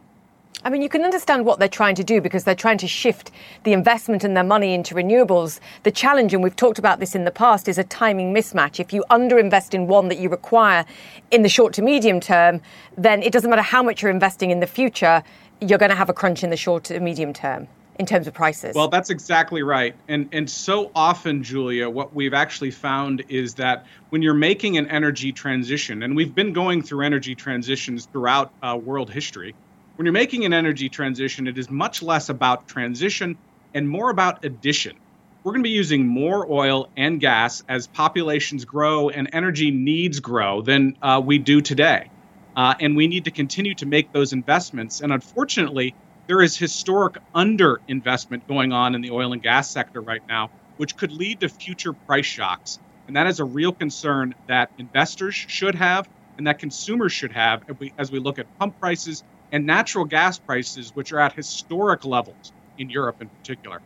[0.64, 3.30] I mean, you can understand what they're trying to do because they're trying to shift
[3.62, 5.61] the investment and their money into renewables.
[5.84, 8.80] The challenge, and we've talked about this in the past, is a timing mismatch.
[8.80, 10.84] If you underinvest in one that you require
[11.30, 12.61] in the short to medium term,
[12.96, 15.22] then it doesn't matter how much you're investing in the future,
[15.61, 17.68] you're going to have a crunch in the short to medium term
[18.00, 18.74] in terms of prices.
[18.74, 19.94] Well, that's exactly right.
[20.08, 24.88] And and so often, Julia, what we've actually found is that when you're making an
[24.88, 29.54] energy transition, and we've been going through energy transitions throughout uh, world history,
[29.98, 33.37] when you're making an energy transition, it is much less about transition
[33.74, 34.96] and more about addition.
[35.42, 40.20] We're going to be using more oil and gas as populations grow and energy needs
[40.20, 42.12] grow than uh, we do today.
[42.54, 45.00] Uh, and we need to continue to make those investments.
[45.00, 45.96] And unfortunately,
[46.28, 50.96] there is historic underinvestment going on in the oil and gas sector right now, which
[50.96, 52.78] could lead to future price shocks.
[53.08, 57.68] And that is a real concern that investors should have and that consumers should have
[57.68, 61.32] as we, as we look at pump prices and natural gas prices, which are at
[61.32, 63.80] historic levels in Europe in particular.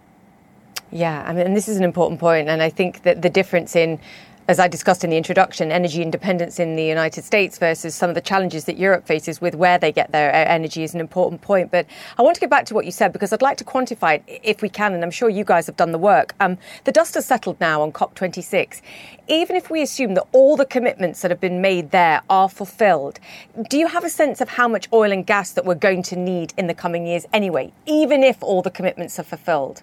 [0.90, 3.98] Yeah, I mean, this is an important point, and I think that the difference in
[4.48, 8.14] as I discussed in the introduction, energy independence in the United States versus some of
[8.14, 11.40] the challenges that Europe faces with where they get their uh, energy is an important
[11.40, 11.70] point.
[11.70, 11.86] But
[12.18, 14.40] I want to get back to what you said because I'd like to quantify it
[14.42, 16.34] if we can, and I'm sure you guys have done the work.
[16.40, 18.80] Um, the dust has settled now on COP26.
[19.28, 23.20] Even if we assume that all the commitments that have been made there are fulfilled,
[23.70, 26.16] do you have a sense of how much oil and gas that we're going to
[26.16, 29.82] need in the coming years anyway, even if all the commitments are fulfilled?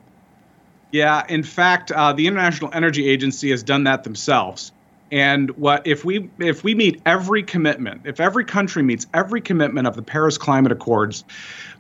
[0.92, 4.72] Yeah, in fact, uh, the International Energy Agency has done that themselves.
[5.12, 9.88] And what if we if we meet every commitment, if every country meets every commitment
[9.88, 11.24] of the Paris Climate Accords,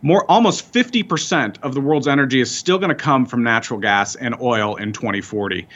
[0.01, 4.15] more almost 50% of the world's energy is still going to come from natural gas
[4.15, 5.67] and oil in 2040.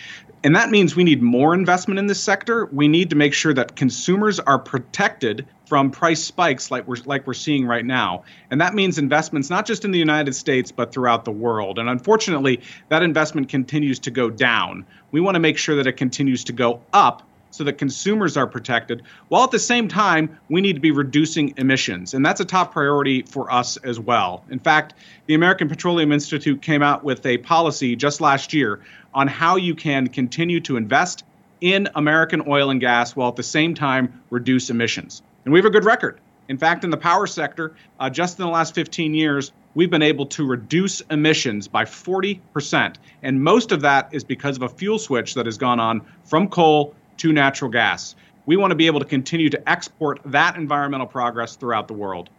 [0.43, 2.65] And that means we need more investment in this sector.
[2.71, 7.25] We need to make sure that consumers are protected from price spikes like we're like
[7.25, 8.23] we're seeing right now.
[8.51, 11.79] And that means investments not just in the United States but throughout the world.
[11.79, 14.86] And unfortunately, that investment continues to go down.
[15.09, 18.45] We want to make sure that it continues to go up so that consumers are
[18.45, 22.13] protected, while at the same time, we need to be reducing emissions.
[22.13, 24.45] And that's a top priority for us as well.
[24.51, 24.93] In fact,
[25.25, 28.79] the American Petroleum Institute came out with a policy just last year
[29.12, 31.23] on how you can continue to invest
[31.62, 35.23] in American oil and gas while at the same time reduce emissions.
[35.45, 36.19] And we have a good record.
[36.49, 40.01] In fact, in the power sector, uh, just in the last 15 years, we've been
[40.01, 42.95] able to reduce emissions by 40%.
[43.23, 46.49] And most of that is because of a fuel switch that has gone on from
[46.49, 48.15] coal to natural gas.
[48.45, 52.29] We want to be able to continue to export that environmental progress throughout the world.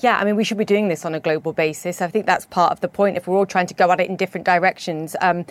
[0.00, 2.02] Yeah, I mean, we should be doing this on a global basis.
[2.02, 3.16] I think that's part of the point.
[3.16, 5.46] If we're all trying to go at it in different directions, um,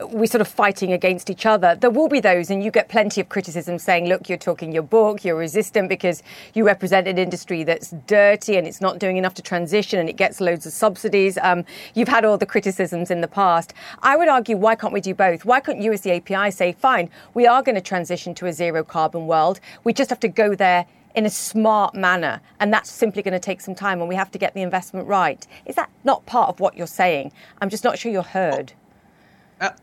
[0.00, 1.74] we're sort of fighting against each other.
[1.74, 4.84] There will be those, and you get plenty of criticism saying, look, you're talking your
[4.84, 6.22] book, you're resistant because
[6.54, 10.16] you represent an industry that's dirty and it's not doing enough to transition and it
[10.16, 11.36] gets loads of subsidies.
[11.42, 13.74] Um, you've had all the criticisms in the past.
[14.02, 15.44] I would argue, why can't we do both?
[15.44, 18.52] Why can't you, as the API, say, fine, we are going to transition to a
[18.52, 19.58] zero carbon world.
[19.82, 20.86] We just have to go there
[21.18, 22.40] in a smart manner.
[22.60, 25.08] And that's simply going to take some time and we have to get the investment
[25.08, 25.44] right.
[25.66, 27.32] Is that not part of what you're saying?
[27.60, 28.72] I'm just not sure you're heard.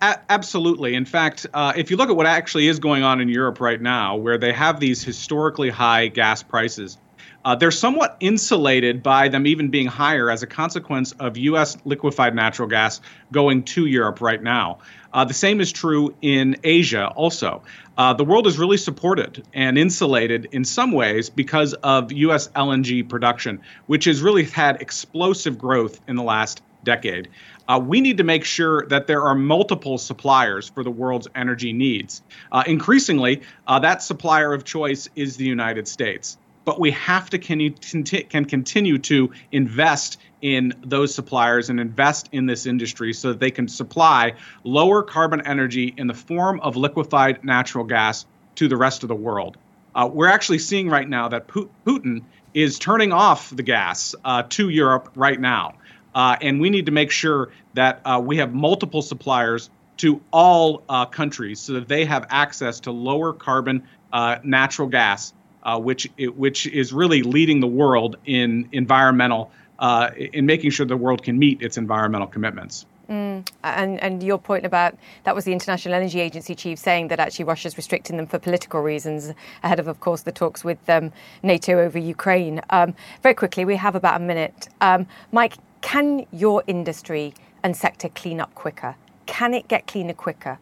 [0.01, 0.95] absolutely.
[0.95, 3.81] In fact, uh, if you look at what actually is going on in Europe right
[3.81, 6.97] now, where they have these historically high gas prices,
[7.43, 11.77] uh, they're somewhat insulated by them even being higher as a consequence of U.S.
[11.83, 13.01] liquefied natural gas
[13.33, 14.79] going to Europe right now.
[15.13, 17.61] Uh, the same is true in Asia also.
[17.97, 22.49] Uh, the world is really supported and insulated in some ways because of U.S.
[22.49, 27.29] LNG production, which has really had explosive growth in the last decade.
[27.67, 31.73] Uh, we need to make sure that there are multiple suppliers for the world's energy
[31.73, 32.21] needs.
[32.51, 37.37] Uh, increasingly, uh, that supplier of choice is the United States but we have to
[37.37, 43.39] can, can continue to invest in those suppliers and invest in this industry so that
[43.39, 48.25] they can supply lower carbon energy in the form of liquefied natural gas
[48.55, 49.57] to the rest of the world.
[49.95, 52.21] Uh, we're actually seeing right now that Putin
[52.53, 55.73] is turning off the gas uh, to Europe right now.
[56.13, 60.83] Uh, and we need to make sure that uh, we have multiple suppliers to all
[60.89, 65.33] uh, countries so that they have access to lower carbon uh, natural gas
[65.65, 70.95] uh, which which is really leading the world in environmental uh, in making sure the
[70.95, 72.85] world can meet its environmental commitments.
[73.09, 73.47] Mm.
[73.63, 77.45] And, and your point about that was the International Energy Agency chief saying that actually
[77.45, 79.31] Russia's restricting them for political reasons
[79.63, 81.11] ahead of, of course, the talks with um,
[81.43, 82.61] NATO over Ukraine.
[82.71, 84.69] Um, very quickly, we have about a minute.
[84.81, 88.95] Um, Mike, can your industry and sector clean up quicker?
[89.27, 90.57] Can it get cleaner quicker?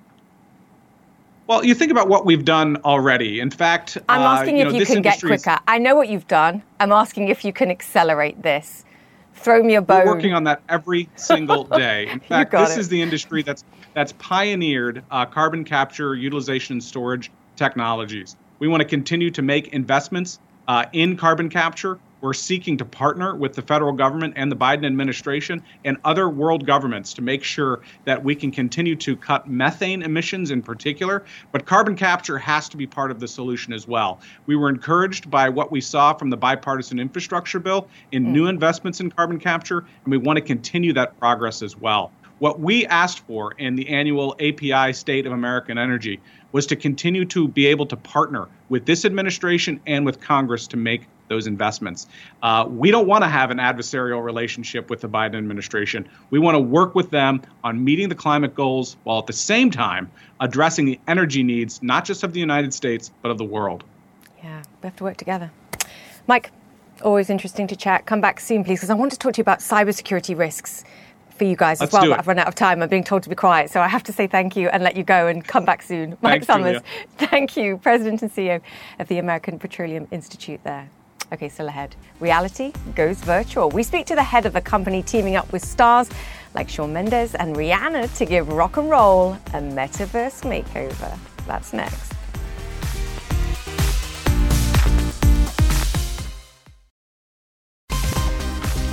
[1.47, 3.41] Well, you think about what we've done already.
[3.41, 5.59] In fact, I'm uh, asking uh, you if know, you can get quicker.
[5.67, 6.63] I know what you've done.
[6.79, 8.85] I'm asking if you can accelerate this.
[9.35, 10.05] Throw me a bone.
[10.05, 12.07] We're working on that every single day.
[12.07, 12.79] In fact, this it.
[12.79, 18.37] is the industry that's that's pioneered uh, carbon capture, utilization, and storage technologies.
[18.59, 23.35] We want to continue to make investments uh, in carbon capture we're seeking to partner
[23.35, 27.81] with the federal government and the Biden administration and other world governments to make sure
[28.05, 32.77] that we can continue to cut methane emissions in particular, but carbon capture has to
[32.77, 34.21] be part of the solution as well.
[34.45, 38.29] We were encouraged by what we saw from the bipartisan infrastructure bill in mm.
[38.29, 42.13] new investments in carbon capture, and we want to continue that progress as well.
[42.39, 46.21] What we asked for in the annual API State of American Energy
[46.53, 50.77] was to continue to be able to partner with this administration and with Congress to
[50.77, 52.07] make those investments.
[52.41, 56.07] Uh, we don't want to have an adversarial relationship with the Biden administration.
[56.29, 59.71] We want to work with them on meeting the climate goals while at the same
[59.71, 63.83] time addressing the energy needs, not just of the United States, but of the world.
[64.43, 65.51] Yeah, we have to work together.
[66.27, 66.51] Mike,
[67.01, 68.05] always interesting to chat.
[68.05, 70.83] Come back soon, please, because I want to talk to you about cybersecurity risks
[71.33, 72.81] for you guys Let's as well, but I've run out of time.
[72.81, 74.95] I'm being told to be quiet, so I have to say thank you and let
[74.95, 76.11] you go and come back soon.
[76.21, 76.83] Mike Thanks, Sommers, Julia.
[77.17, 78.61] thank you, President and CEO
[78.99, 80.89] of the American Petroleum Institute there.
[81.33, 81.95] Okay, still ahead.
[82.19, 83.69] Reality goes virtual.
[83.69, 86.07] We speak to the head of a company teaming up with stars
[86.53, 91.17] like Shawn Mendes and Rihanna to give rock and roll a metaverse makeover.
[91.47, 92.12] That's next.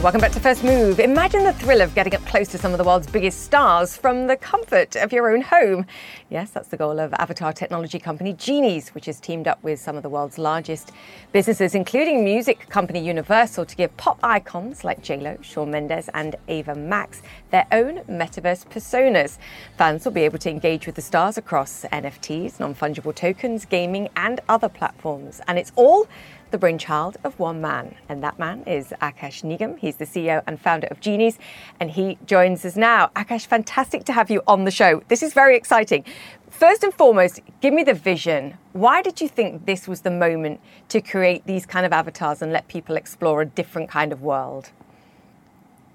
[0.02, 0.98] Welcome back to First Move.
[0.98, 4.28] Imagine the thrill of getting up close to some of the world's biggest stars from
[4.28, 5.84] the comfort of your own home.
[6.30, 9.98] Yes, that's the goal of avatar technology company Genies, which has teamed up with some
[9.98, 10.92] of the world's largest
[11.32, 16.74] businesses, including music company Universal, to give pop icons like J-Lo, Shawn Mendes, and Ava
[16.74, 17.20] Max
[17.50, 19.36] their own metaverse personas.
[19.76, 24.40] Fans will be able to engage with the stars across NFTs, non-fungible tokens, gaming, and
[24.48, 25.42] other platforms.
[25.46, 26.08] And it's all
[26.50, 29.78] the brainchild of one man, and that man is Akash Nigam.
[29.78, 31.38] He's the CEO and founder of Genies,
[31.78, 33.10] and he joins us now.
[33.16, 35.02] Akash, fantastic to have you on the show.
[35.08, 36.04] This is very exciting.
[36.48, 38.58] First and foremost, give me the vision.
[38.72, 42.52] Why did you think this was the moment to create these kind of avatars and
[42.52, 44.70] let people explore a different kind of world?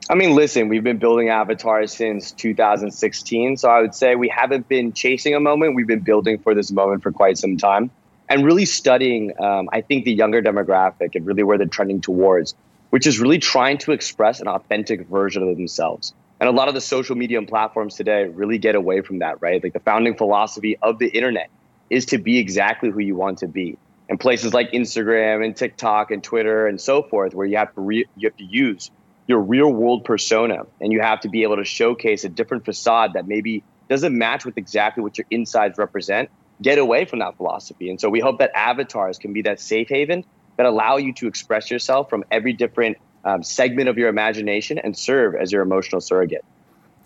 [0.09, 3.57] I mean, listen, we've been building avatars since 2016.
[3.57, 5.75] So I would say we haven't been chasing a moment.
[5.75, 7.91] We've been building for this moment for quite some time
[8.30, 12.55] and really studying, um, I think, the younger demographic and really where they're trending towards,
[12.89, 16.13] which is really trying to express an authentic version of themselves.
[16.39, 19.41] And a lot of the social media and platforms today really get away from that,
[19.41, 19.63] right?
[19.63, 21.49] Like the founding philosophy of the internet
[21.89, 23.78] is to be exactly who you want to be.
[24.09, 27.82] And places like Instagram and TikTok and Twitter and so forth, where you have to
[27.82, 28.91] re- you have to use
[29.28, 33.13] your real world persona and you have to be able to showcase a different facade
[33.13, 36.30] that maybe doesn't match with exactly what your insides represent
[36.61, 37.89] get away from that philosophy.
[37.89, 40.23] And so we hope that avatars can be that safe haven
[40.57, 44.97] that allow you to express yourself from every different um, segment of your imagination and
[44.97, 46.45] serve as your emotional surrogate.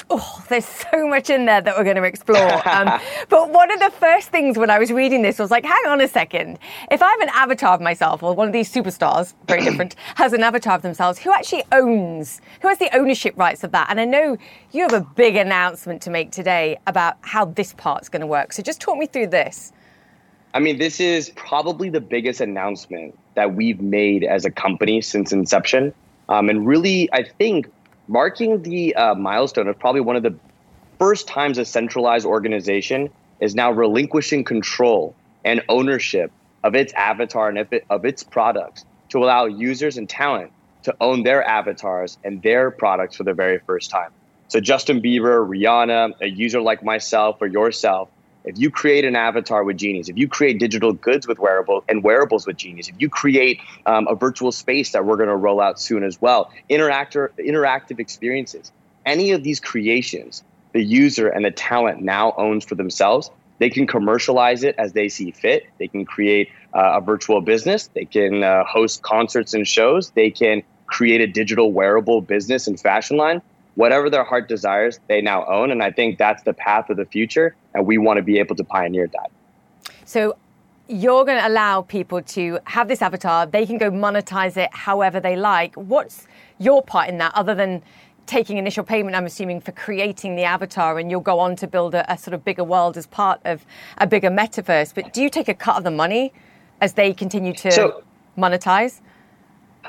[0.09, 2.67] Oh, there's so much in there that we're going to explore.
[2.67, 5.85] Um, but one of the first things when I was reading this was like, hang
[5.87, 6.57] on a second.
[6.89, 10.33] If I have an avatar of myself, or one of these superstars, very different, has
[10.33, 13.87] an avatar of themselves, who actually owns, who has the ownership rights of that?
[13.89, 14.37] And I know
[14.71, 18.53] you have a big announcement to make today about how this part's going to work.
[18.53, 19.73] So just talk me through this.
[20.53, 25.31] I mean, this is probably the biggest announcement that we've made as a company since
[25.31, 25.93] inception.
[26.27, 27.71] Um, and really, I think
[28.09, 30.35] marking the uh, milestone of probably one of the
[30.97, 33.07] first times a centralized organization
[33.39, 36.31] is now relinquishing control and ownership
[36.63, 40.51] of its avatar and of its products to allow users and talent
[40.83, 44.11] to own their avatars and their products for the very first time.
[44.47, 48.09] So Justin Bieber, Rihanna, a user like myself or yourself
[48.43, 52.03] if you create an avatar with Genies, if you create digital goods with wearable and
[52.03, 55.61] wearables with Genies, if you create um, a virtual space that we're going to roll
[55.61, 58.71] out soon as well, interactive interactive experiences,
[59.05, 63.29] any of these creations, the user and the talent now owns for themselves.
[63.57, 65.65] They can commercialize it as they see fit.
[65.79, 67.89] They can create uh, a virtual business.
[67.93, 70.11] They can uh, host concerts and shows.
[70.11, 73.41] They can create a digital wearable business and fashion line
[73.75, 75.71] whatever their heart desires, they now own.
[75.71, 77.55] And I think that's the path of the future.
[77.73, 79.31] And we want to be able to pioneer that.
[80.05, 80.35] So
[80.87, 85.19] you're going to allow people to have this avatar, they can go monetize it however
[85.19, 85.75] they like.
[85.75, 87.83] What's your part in that other than
[88.25, 91.95] taking initial payment, I'm assuming, for creating the avatar, and you'll go on to build
[91.95, 93.65] a, a, sort of bigger world as part of
[93.97, 94.93] a bigger metaverse.
[94.93, 96.31] But do you take a cut of the money
[96.79, 98.03] as they continue to so,
[98.37, 99.01] monetize?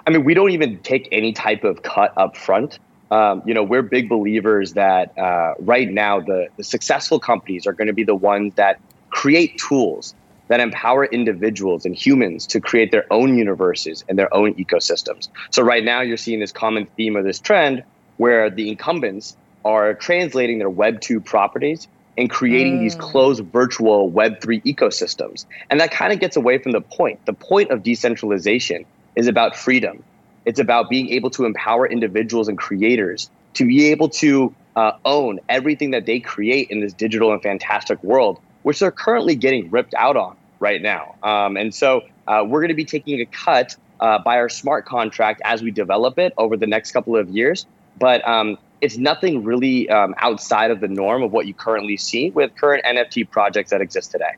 [0.06, 2.78] I mean, we don't even take any type of cut up front
[3.10, 7.72] um, you know, we're big believers that uh, right now the, the successful companies are
[7.72, 8.80] going to be the ones that
[9.10, 10.14] create tools
[10.48, 15.28] that empower individuals and humans to create their own universes and their own ecosystems.
[15.50, 17.84] So right now you're seeing this common theme of this trend
[18.16, 21.86] where the incumbents are translating their Web 2 properties
[22.18, 22.80] and creating mm.
[22.80, 25.46] these closed virtual Web 3 ecosystems.
[25.70, 27.24] And that kind of gets away from the point.
[27.26, 28.84] The point of decentralization
[29.14, 30.02] is about freedom.
[30.50, 35.38] It's about being able to empower individuals and creators to be able to uh, own
[35.48, 39.94] everything that they create in this digital and fantastic world, which they're currently getting ripped
[39.94, 41.14] out on right now.
[41.22, 44.86] Um, and so uh, we're going to be taking a cut uh, by our smart
[44.86, 47.64] contract as we develop it over the next couple of years.
[47.96, 52.30] But um, it's nothing really um, outside of the norm of what you currently see
[52.30, 54.32] with current NFT projects that exist today.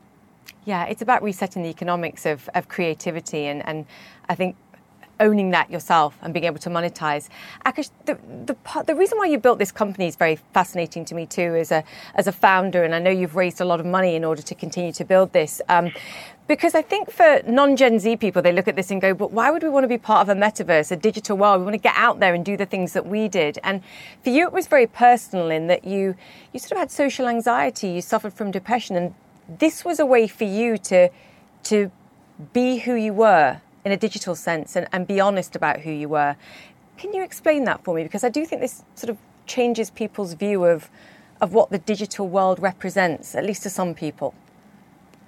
[0.65, 3.47] Yeah, it's about resetting the economics of, of creativity.
[3.47, 3.87] And, and
[4.29, 4.55] I think
[5.19, 7.29] owning that yourself and being able to monetize.
[7.65, 11.25] Akash, the, the, the reason why you built this company is very fascinating to me
[11.25, 11.83] too as a,
[12.15, 14.55] as a founder, and I know you've raised a lot of money in order to
[14.55, 15.61] continue to build this.
[15.69, 15.91] Um,
[16.45, 19.31] because I think for non Gen Z people, they look at this and go, but
[19.31, 21.61] why would we want to be part of a metaverse, a digital world?
[21.61, 23.59] We want to get out there and do the things that we did.
[23.63, 23.81] And
[24.23, 26.15] for you, it was very personal in that you,
[26.51, 29.15] you sort of had social anxiety, you suffered from depression, and
[29.47, 31.09] this was a way for you to,
[31.63, 31.91] to
[32.51, 36.09] be who you were in a digital sense and, and be honest about who you
[36.09, 36.35] were.
[36.97, 38.03] Can you explain that for me?
[38.03, 40.89] Because I do think this sort of changes people's view of,
[41.41, 44.33] of what the digital world represents, at least to some people.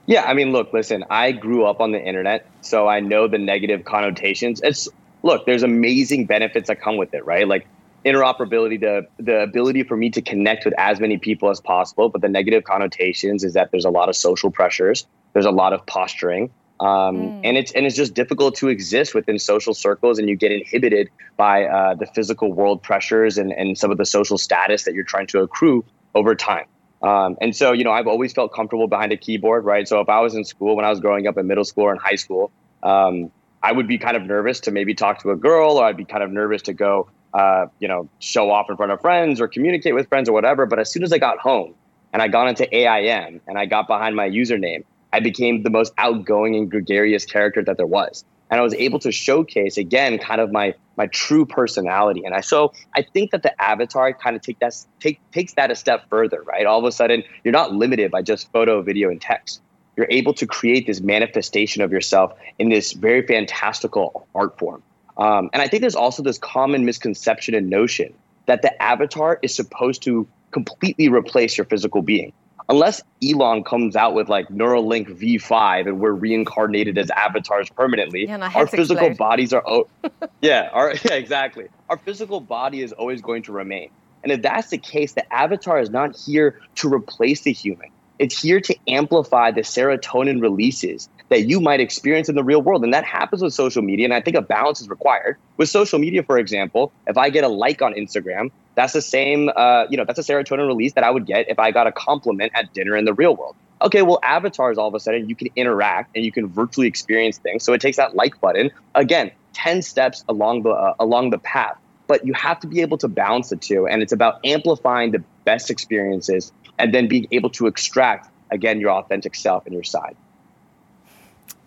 [0.05, 3.39] Yeah, I mean, look, listen, I grew up on the internet, so I know the
[3.39, 4.61] negative connotations.
[4.63, 4.87] It's
[5.23, 7.47] look, there's amazing benefits that come with it, right?
[7.47, 7.67] Like
[8.05, 12.09] interoperability, the the ability for me to connect with as many people as possible.
[12.09, 15.73] But the negative connotations is that there's a lot of social pressures, there's a lot
[15.73, 17.41] of posturing, um, mm.
[17.43, 21.09] and it's and it's just difficult to exist within social circles, and you get inhibited
[21.37, 25.03] by uh, the physical world pressures and and some of the social status that you're
[25.03, 26.65] trying to accrue over time.
[27.01, 29.87] Um, and so, you know, I've always felt comfortable behind a keyboard, right?
[29.87, 31.93] So if I was in school when I was growing up in middle school or
[31.93, 32.51] in high school,
[32.81, 35.97] um, I would be kind of nervous to maybe talk to a girl, or I'd
[35.97, 39.41] be kind of nervous to go uh, you know, show off in front of friends
[39.41, 40.65] or communicate with friends or whatever.
[40.65, 41.75] But as soon as I got home
[42.13, 44.85] and I got into AIM and I got behind my username,
[45.15, 48.25] I became the most outgoing and gregarious character that there was.
[48.51, 52.23] And I was able to showcase again kind of my my true personality.
[52.25, 55.71] And I so I think that the avatar kind of take that take takes that
[55.71, 56.65] a step further, right?
[56.65, 59.61] All of a sudden you're not limited by just photo, video, and text.
[59.95, 64.83] You're able to create this manifestation of yourself in this very fantastical art form.
[65.17, 68.13] Um, and I think there's also this common misconception and notion
[68.47, 72.33] that the avatar is supposed to completely replace your physical being.
[72.67, 78.49] Unless Elon comes out with like Neuralink V5 and we're reincarnated as avatars permanently, yeah,
[78.55, 79.17] our physical explode.
[79.17, 79.87] bodies are, oh,
[80.41, 81.67] yeah, our, yeah, exactly.
[81.89, 83.89] Our physical body is always going to remain.
[84.23, 87.89] And if that's the case, the avatar is not here to replace the human.
[88.17, 92.83] It's here to amplify the serotonin releases that you might experience in the real world.
[92.83, 94.05] And that happens with social media.
[94.05, 95.37] And I think a balance is required.
[95.57, 99.49] With social media, for example, if I get a like on Instagram, that's the same,
[99.55, 101.91] uh, you know, that's a serotonin release that I would get if I got a
[101.91, 103.55] compliment at dinner in the real world.
[103.81, 107.37] Okay, well, avatars all of a sudden you can interact and you can virtually experience
[107.37, 107.63] things.
[107.63, 111.77] So it takes that like button again, ten steps along the uh, along the path.
[112.07, 115.23] But you have to be able to balance the two, and it's about amplifying the
[115.43, 120.15] best experiences and then being able to extract again your authentic self and your side.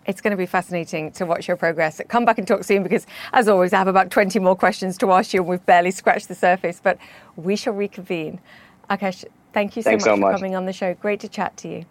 [0.09, 2.01] It's going to be fascinating to watch your progress.
[2.07, 5.11] Come back and talk soon because, as always, I have about 20 more questions to
[5.11, 6.97] ask you and we've barely scratched the surface, but
[7.35, 8.39] we shall reconvene.
[8.89, 10.95] Akash, thank you so much, so much for coming on the show.
[10.95, 11.85] Great to chat to you.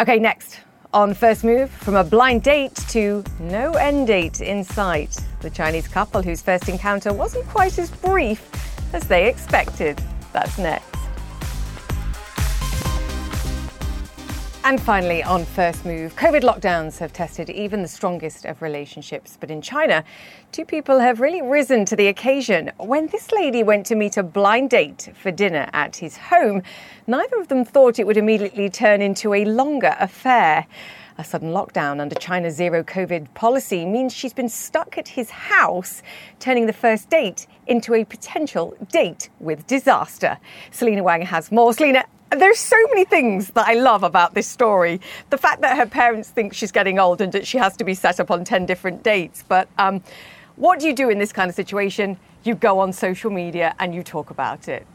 [0.00, 0.60] Okay, next
[0.94, 5.14] on First Move, from a blind date to no end date in sight.
[5.40, 8.48] The Chinese couple whose first encounter wasn't quite as brief
[8.94, 10.00] as they expected.
[10.32, 10.93] That's next.
[14.66, 19.36] And finally, on First Move, COVID lockdowns have tested even the strongest of relationships.
[19.38, 20.02] But in China,
[20.52, 22.72] two people have really risen to the occasion.
[22.78, 26.62] When this lady went to meet a blind date for dinner at his home,
[27.06, 30.66] neither of them thought it would immediately turn into a longer affair.
[31.18, 36.02] A sudden lockdown under China's zero COVID policy means she's been stuck at his house,
[36.40, 40.38] turning the first date into a potential date with disaster.
[40.70, 41.74] Selena Wang has more.
[41.74, 42.04] Selena,
[42.34, 45.00] there's so many things that I love about this story.
[45.30, 47.94] The fact that her parents think she's getting old and that she has to be
[47.94, 49.44] set up on 10 different dates.
[49.46, 50.02] But um,
[50.56, 52.18] what do you do in this kind of situation?
[52.44, 54.86] You go on social media and you talk about it.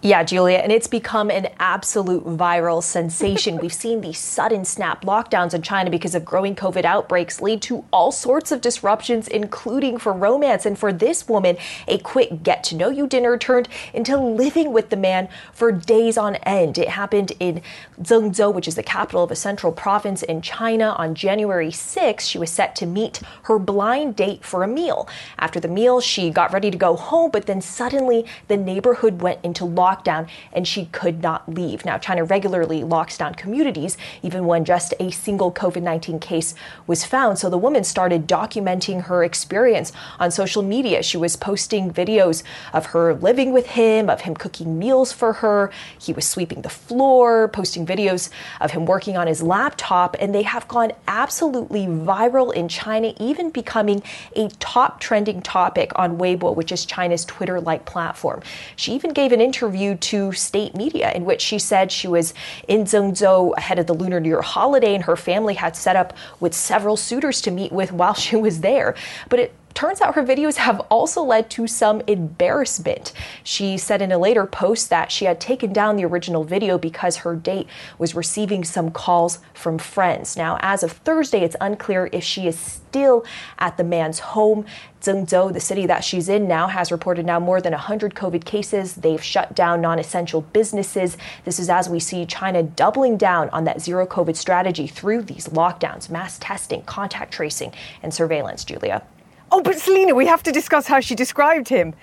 [0.00, 3.58] Yeah, Julia, and it's become an absolute viral sensation.
[3.60, 7.84] We've seen these sudden snap lockdowns in China because of growing COVID outbreaks lead to
[7.92, 10.64] all sorts of disruptions, including for romance.
[10.64, 11.56] And for this woman,
[11.88, 16.16] a quick get to know you dinner turned into living with the man for days
[16.16, 16.78] on end.
[16.78, 17.60] It happened in
[18.00, 20.94] Zhengzhou, which is the capital of a central province in China.
[20.96, 25.08] On January 6th, she was set to meet her blind date for a meal.
[25.40, 29.40] After the meal, she got ready to go home, but then suddenly the neighborhood went
[29.42, 31.84] into lockdown lockdown and she could not leave.
[31.84, 36.54] Now, China regularly locks down communities, even when just a single COVID 19 case
[36.86, 37.38] was found.
[37.38, 41.02] So the woman started documenting her experience on social media.
[41.02, 45.70] She was posting videos of her living with him, of him cooking meals for her.
[46.00, 48.30] He was sweeping the floor, posting videos
[48.60, 53.50] of him working on his laptop, and they have gone absolutely viral in China, even
[53.50, 54.02] becoming
[54.36, 58.42] a top trending topic on Weibo, which is China's Twitter like platform.
[58.76, 62.34] She even gave an interview interview to state media in which she said she was
[62.66, 66.12] in Zhengzhou ahead of the Lunar New Year holiday and her family had set up
[66.40, 68.94] with several suitors to meet with while she was there.
[69.28, 73.12] But it turns out her videos have also led to some embarrassment.
[73.44, 77.18] She said in a later post that she had taken down the original video because
[77.18, 77.66] her date
[77.98, 80.36] was receiving some calls from friends.
[80.36, 83.24] Now, as of Thursday, it's unclear if she is still
[83.58, 84.64] at the man's home.
[85.00, 88.94] Zhengzhou, the city that she's in now, has reported now more than 100 COVID cases.
[88.94, 91.16] They've shut down non essential businesses.
[91.44, 95.48] This is as we see China doubling down on that zero COVID strategy through these
[95.48, 99.02] lockdowns, mass testing, contact tracing, and surveillance, Julia.
[99.50, 101.94] Oh, but Selena, we have to discuss how she described him.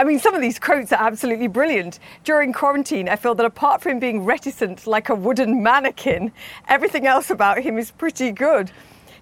[0.00, 1.98] I mean, some of these quotes are absolutely brilliant.
[2.24, 6.32] During quarantine, I feel that apart from being reticent like a wooden mannequin,
[6.68, 8.70] everything else about him is pretty good.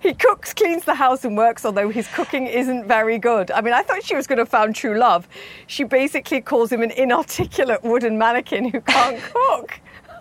[0.00, 3.50] he cooks, cleans the house, and works, although his cooking isn't very good.
[3.50, 5.28] I mean, I thought she was going to found true love.
[5.66, 9.80] She basically calls him an inarticulate wooden mannequin who can't cook.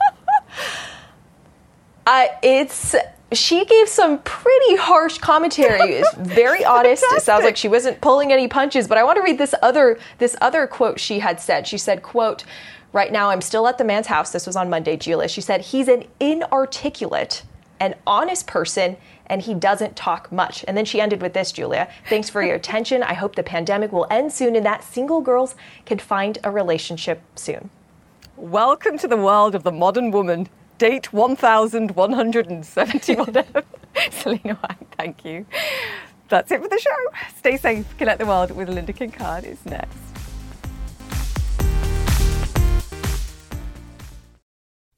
[2.07, 2.95] uh, it's
[3.31, 5.93] she gave some pretty harsh commentary.
[5.93, 7.03] It's very honest.
[7.11, 8.87] It sounds like she wasn't pulling any punches.
[8.87, 11.67] But I want to read this other this other quote she had said.
[11.67, 12.43] She said, "quote
[12.93, 14.31] Right now, I'm still at the man's house.
[14.31, 15.27] This was on Monday, Julia.
[15.27, 17.43] She said he's an inarticulate,
[17.79, 18.97] an honest person."
[19.27, 20.63] and he doesn't talk much.
[20.67, 21.89] And then she ended with this, Julia.
[22.09, 23.03] Thanks for your attention.
[23.03, 25.55] I hope the pandemic will end soon and that single girls
[25.85, 27.69] can find a relationship soon.
[28.37, 30.47] Welcome to the world of the modern woman
[30.77, 33.63] date 1170 whatever.
[34.11, 35.45] Selena Wang, thank you.
[36.27, 37.11] That's it for the show.
[37.37, 37.97] Stay safe.
[37.97, 40.04] Connect the world with Lynda Kinkade is next.